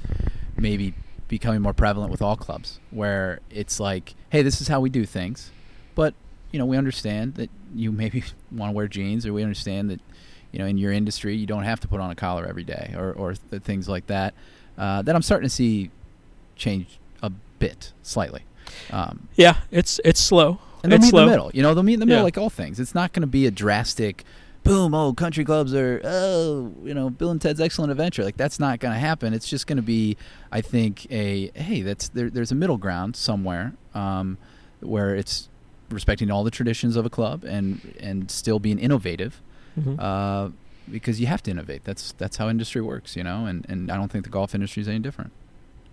[0.58, 0.96] maybe
[1.28, 5.06] becoming more prevalent with all clubs, where it's like, hey, this is how we do
[5.06, 5.52] things,
[5.94, 6.16] but
[6.52, 10.00] you know, we understand that you maybe want to wear jeans, or we understand that
[10.52, 12.96] you know in your industry you don't have to put on a collar every day,
[12.98, 14.34] or or th- things like that.
[14.80, 15.92] Uh, that I'm starting to see
[16.56, 17.30] change a
[17.60, 18.42] bit, slightly.
[18.92, 20.60] Um, yeah, it's it's slow.
[20.84, 21.22] And they'll it's meet slow.
[21.22, 21.52] in the middle.
[21.54, 22.24] You know, they'll meet in the middle Yeah.
[22.24, 22.80] like all things.
[22.80, 24.26] It's not going to be a drastic,
[24.66, 28.24] boom, oh, country clubs are, oh, you know, Bill and Ted's Excellent Adventure.
[28.26, 29.34] Like that's not going to happen.
[29.34, 30.18] It's just going to be,
[30.52, 34.38] I think, a hey, that's there, there's a middle ground somewhere um,
[34.82, 35.48] where it's
[35.90, 39.42] respecting all the traditions of a club and and still being innovative.
[39.80, 39.98] Mhm.
[40.00, 40.52] Uh,
[40.92, 41.86] because you have to innovate.
[41.86, 43.46] That's that's how industry works, you know.
[43.46, 45.32] And, and I don't think the golf industry is any different.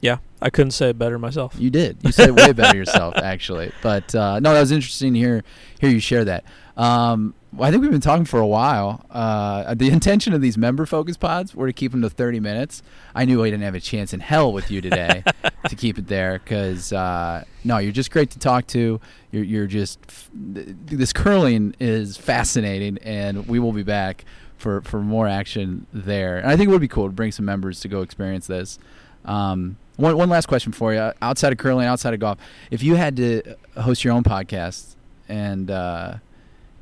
[0.01, 1.55] Yeah, I couldn't say it better myself.
[1.59, 1.99] You did.
[2.03, 3.73] You said it way better yourself, actually.
[3.83, 5.45] But uh, no, that was interesting to hear
[5.81, 6.45] hear you share that.
[6.77, 9.05] Um, well, I think we've been talking for a while.
[9.11, 12.83] Uh, the intention of these member focus pods were to keep them to 30 minutes.
[13.15, 15.25] I knew I didn't have a chance in hell with you today
[15.69, 19.01] to keep it there because uh, no, you're just great to talk to.
[19.33, 19.99] You're you're just
[20.33, 24.25] this curling is fascinating, and we will be back
[24.57, 26.39] for for more action there.
[26.39, 28.79] And I think it would be cool to bring some members to go experience this.
[29.25, 32.39] Um, one one last question for you, outside of curling, outside of golf,
[32.71, 34.97] if you had to host your own podcast
[35.29, 36.15] and uh,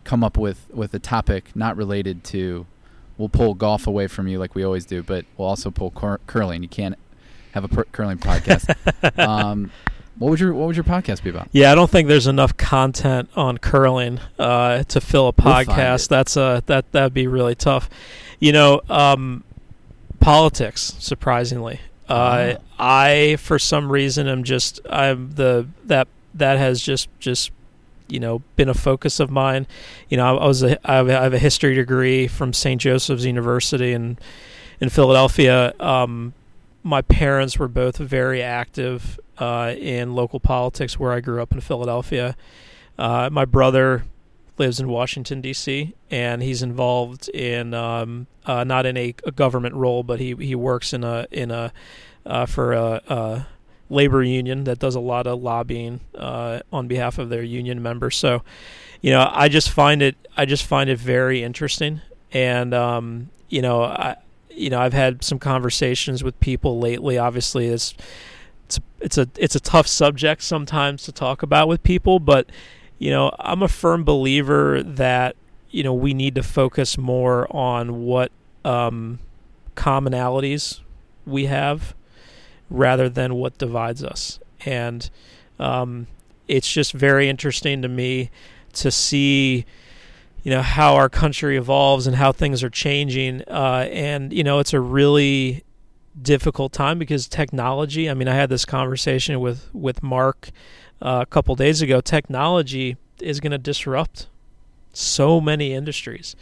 [0.04, 2.66] come up with with a topic not related to,
[3.18, 6.20] we'll pull golf away from you like we always do, but we'll also pull cur-
[6.26, 6.62] curling.
[6.62, 6.96] You can't
[7.52, 8.74] have a per- curling podcast.
[9.18, 9.70] um,
[10.18, 11.48] what would your what would your podcast be about?
[11.52, 16.08] Yeah, I don't think there's enough content on curling uh, to fill a We'll podcast.
[16.08, 17.88] That's uh that that'd be really tough.
[18.40, 19.44] You know, um,
[20.20, 20.94] politics.
[20.98, 22.56] Surprisingly, uh, Ah.
[22.78, 27.50] I for some reason am just I'm the that that has just just
[28.08, 29.66] you know been a focus of mine.
[30.08, 32.52] You know, I, I was a, I have a, I have a history degree from
[32.52, 32.80] St.
[32.80, 34.18] Joseph's University in
[34.80, 35.74] in Philadelphia.
[35.80, 36.34] Um,
[36.82, 41.60] my parents were both very active uh, in local politics where I grew up in
[41.60, 42.36] Philadelphia.
[42.98, 44.04] Uh, my brother
[44.58, 45.94] lives in Washington D.C.
[46.10, 50.54] and he's involved in um, uh, not in a, a government role, but he he
[50.54, 51.72] works in a in a
[52.26, 53.46] uh, for a, a
[53.90, 58.16] labor union that does a lot of lobbying uh, on behalf of their union members.
[58.16, 58.42] So,
[59.00, 62.00] you know, I just find it I just find it very interesting,
[62.32, 64.16] and um, you know, I
[64.50, 67.18] you know I've had some conversations with people lately.
[67.18, 67.94] Obviously, it's
[68.64, 72.50] it's it's a it's a tough subject sometimes to talk about with people, but
[72.98, 75.36] you know, I'm a firm believer that
[75.70, 78.32] you know we need to focus more on what
[78.64, 79.18] um,
[79.76, 80.80] commonalities
[81.26, 81.94] we have
[82.70, 84.38] rather than what divides us.
[84.64, 85.08] And
[85.58, 86.06] um,
[86.48, 88.30] it's just very interesting to me
[88.74, 89.64] to see,
[90.42, 93.42] you know, how our country evolves and how things are changing.
[93.48, 95.64] Uh, and you know, it's a really
[96.20, 98.10] difficult time because technology.
[98.10, 100.50] I mean, I had this conversation with with Mark
[101.02, 102.00] uh, a couple days ago.
[102.00, 104.28] Technology is going to disrupt
[104.92, 106.34] so many industries,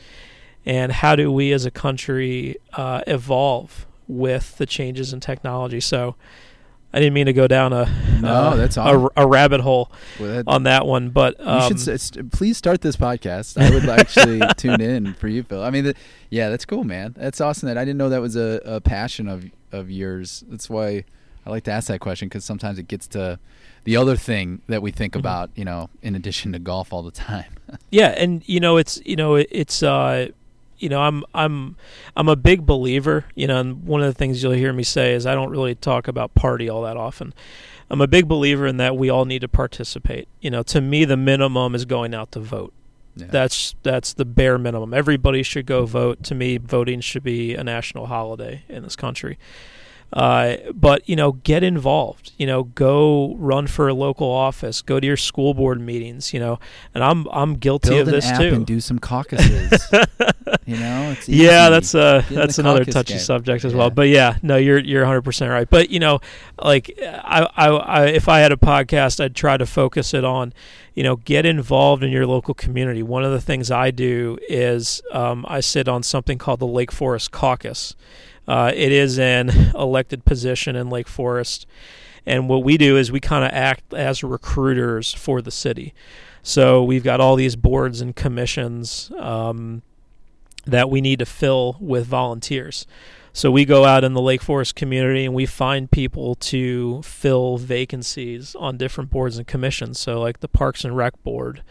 [0.65, 5.81] and how do we as a country uh, evolve with the changes in technology?
[5.81, 6.17] So.
[6.93, 7.85] I didn't mean to go down a
[8.23, 11.69] No, uh, that's a, a rabbit hole Well, that- on that one, but um, you
[11.69, 13.61] should st- please start this podcast.
[13.61, 15.63] I would actually tune in for you, Phil.
[15.63, 15.95] I mean, the,
[16.31, 17.13] yeah, that's cool, man.
[17.19, 17.67] That's awesome.
[17.67, 20.43] That I didn't know that was a, a passion of of yours.
[20.49, 21.05] That's why
[21.45, 23.39] I like to ask that question because sometimes it gets to
[23.87, 25.21] the other thing that we think Mhm.
[25.21, 25.51] about.
[25.57, 27.53] You know, in addition to golf all the time.
[27.91, 30.29] Yeah, and you know it's you know it's uh
[30.79, 31.75] you know I'm I'm
[32.17, 35.15] I'm a big believer, you know, and one of the things you'll hear me say
[35.15, 37.35] is I don't really talk about party all that often.
[37.91, 40.29] I'm a big believer in that we all need to participate.
[40.41, 42.73] You know, to me the minimum is going out to vote.
[43.17, 43.27] Yeah.
[43.31, 44.95] That's that's the bare minimum.
[44.95, 46.23] Everybody should go vote.
[46.25, 49.39] To me, voting should be a national holiday in this country.
[50.13, 52.33] Uh, but you know, get involved.
[52.39, 54.81] You know, go run for a local office.
[54.81, 56.33] Go to your school board meetings.
[56.33, 56.59] You know,
[56.95, 58.55] and I'm I'm guilty Build of an this app too.
[58.55, 59.73] and do some caucuses.
[60.65, 63.21] you know, it's yeah, that's uh Get that's another touchy game.
[63.21, 63.79] subject as Yeah.
[63.79, 63.91] well.
[63.91, 65.69] But yeah, no, you're you're 100 percent right.
[65.69, 66.21] But you know,
[66.63, 70.53] like I, I I if I had a podcast, I'd try to focus it on,
[70.95, 73.03] you know, get involved in your local community.
[73.03, 76.93] One of the things I do is um, I sit on something called the Lake
[76.93, 77.97] Forest Caucus.
[78.49, 81.67] Uh, it is an elected position in Lake Forest.
[82.25, 85.95] And what we do is we kind of act as recruiters for the city.
[86.43, 89.83] So we've got all these boards and commissions um,
[90.65, 92.87] that we need to fill with volunteers.
[93.33, 97.59] So we go out in the Lake Forest community and we find people to fill
[97.59, 99.99] vacancies on different boards and commissions.
[99.99, 101.63] So like the Parks and Rec Board,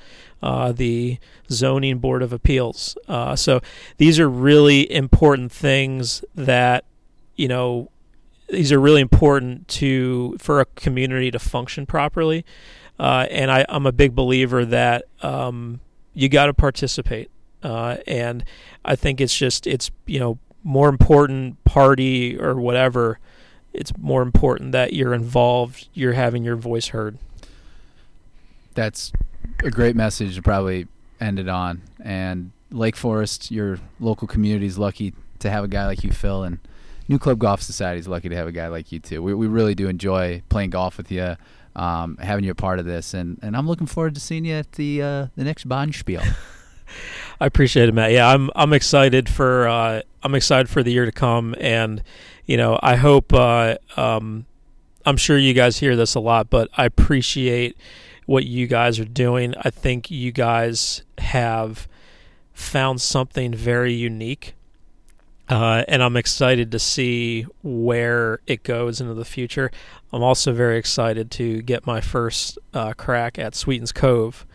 [0.45, 1.17] uh, the
[1.49, 2.95] Zoning Board of Appeals.
[3.07, 3.61] Uh, so
[3.97, 6.85] these are really important things that
[7.35, 7.89] you know
[8.47, 12.45] these are really important to for a community to function properly.
[12.99, 15.81] Uh, and I, I'm a big believer that um,
[16.13, 17.31] you got to participate.
[17.63, 18.45] Uh, and
[18.85, 23.17] I think it's just it's you know more important party or whatever.
[23.73, 25.89] It's more important that you're involved.
[25.95, 27.17] You're having your voice heard.
[28.75, 29.11] That's
[29.63, 30.87] a great message to probably
[31.19, 31.81] end it on.
[32.03, 36.43] And Lake Forest, your local community is lucky to have a guy like you, Phil,
[36.43, 36.59] and
[37.07, 39.21] New Club Golf Society is lucky to have a guy like you too.
[39.21, 41.35] We we really do enjoy playing golf with you,
[41.75, 44.55] um, having you a part of this, and, and I'm looking forward to seeing you
[44.55, 46.25] at the uh, the next bonspiel.
[47.39, 48.11] I appreciate it, Matt.
[48.11, 52.01] Yeah, I'm I'm excited for uh, I'm excited for the year to come, and
[52.45, 54.45] you know I hope uh, um,
[55.05, 57.77] I'm sure you guys hear this a lot, but I appreciate
[58.25, 59.53] what you guys are doing.
[59.61, 61.87] I think you guys have
[62.53, 64.55] found something very unique,
[65.49, 69.71] uh, and I'm excited to see where it goes into the future.
[70.11, 74.45] I'm also very excited to get my first uh, crack at Sweetens Cove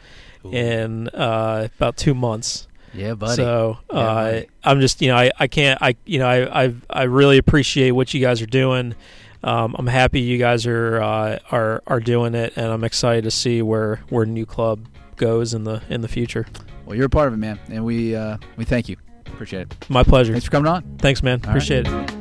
[0.45, 2.67] in uh, about two months.
[2.95, 3.37] yeah, buddy.
[3.37, 4.49] So Yeah, uh, buddy.
[4.65, 7.91] I'm just, you know, I, I can't, I, you know, I, I, I really appreciate
[7.93, 8.95] what you guys are doing.
[9.43, 13.31] Um, I'm happy you guys are, uh, are, are doing it, and I'm excited to
[13.31, 14.87] see where, where New Club
[15.17, 16.47] goes in the, in the future.
[16.85, 18.97] well, you're a part of it, man, and we uh, we thank you.
[19.27, 19.87] Appreciate it.
[19.89, 20.33] My pleasure.
[20.33, 20.99] Thanks for coming on.
[20.99, 21.41] Thanks, man.
[21.45, 21.57] All right.
[21.57, 22.20] Appreciate it.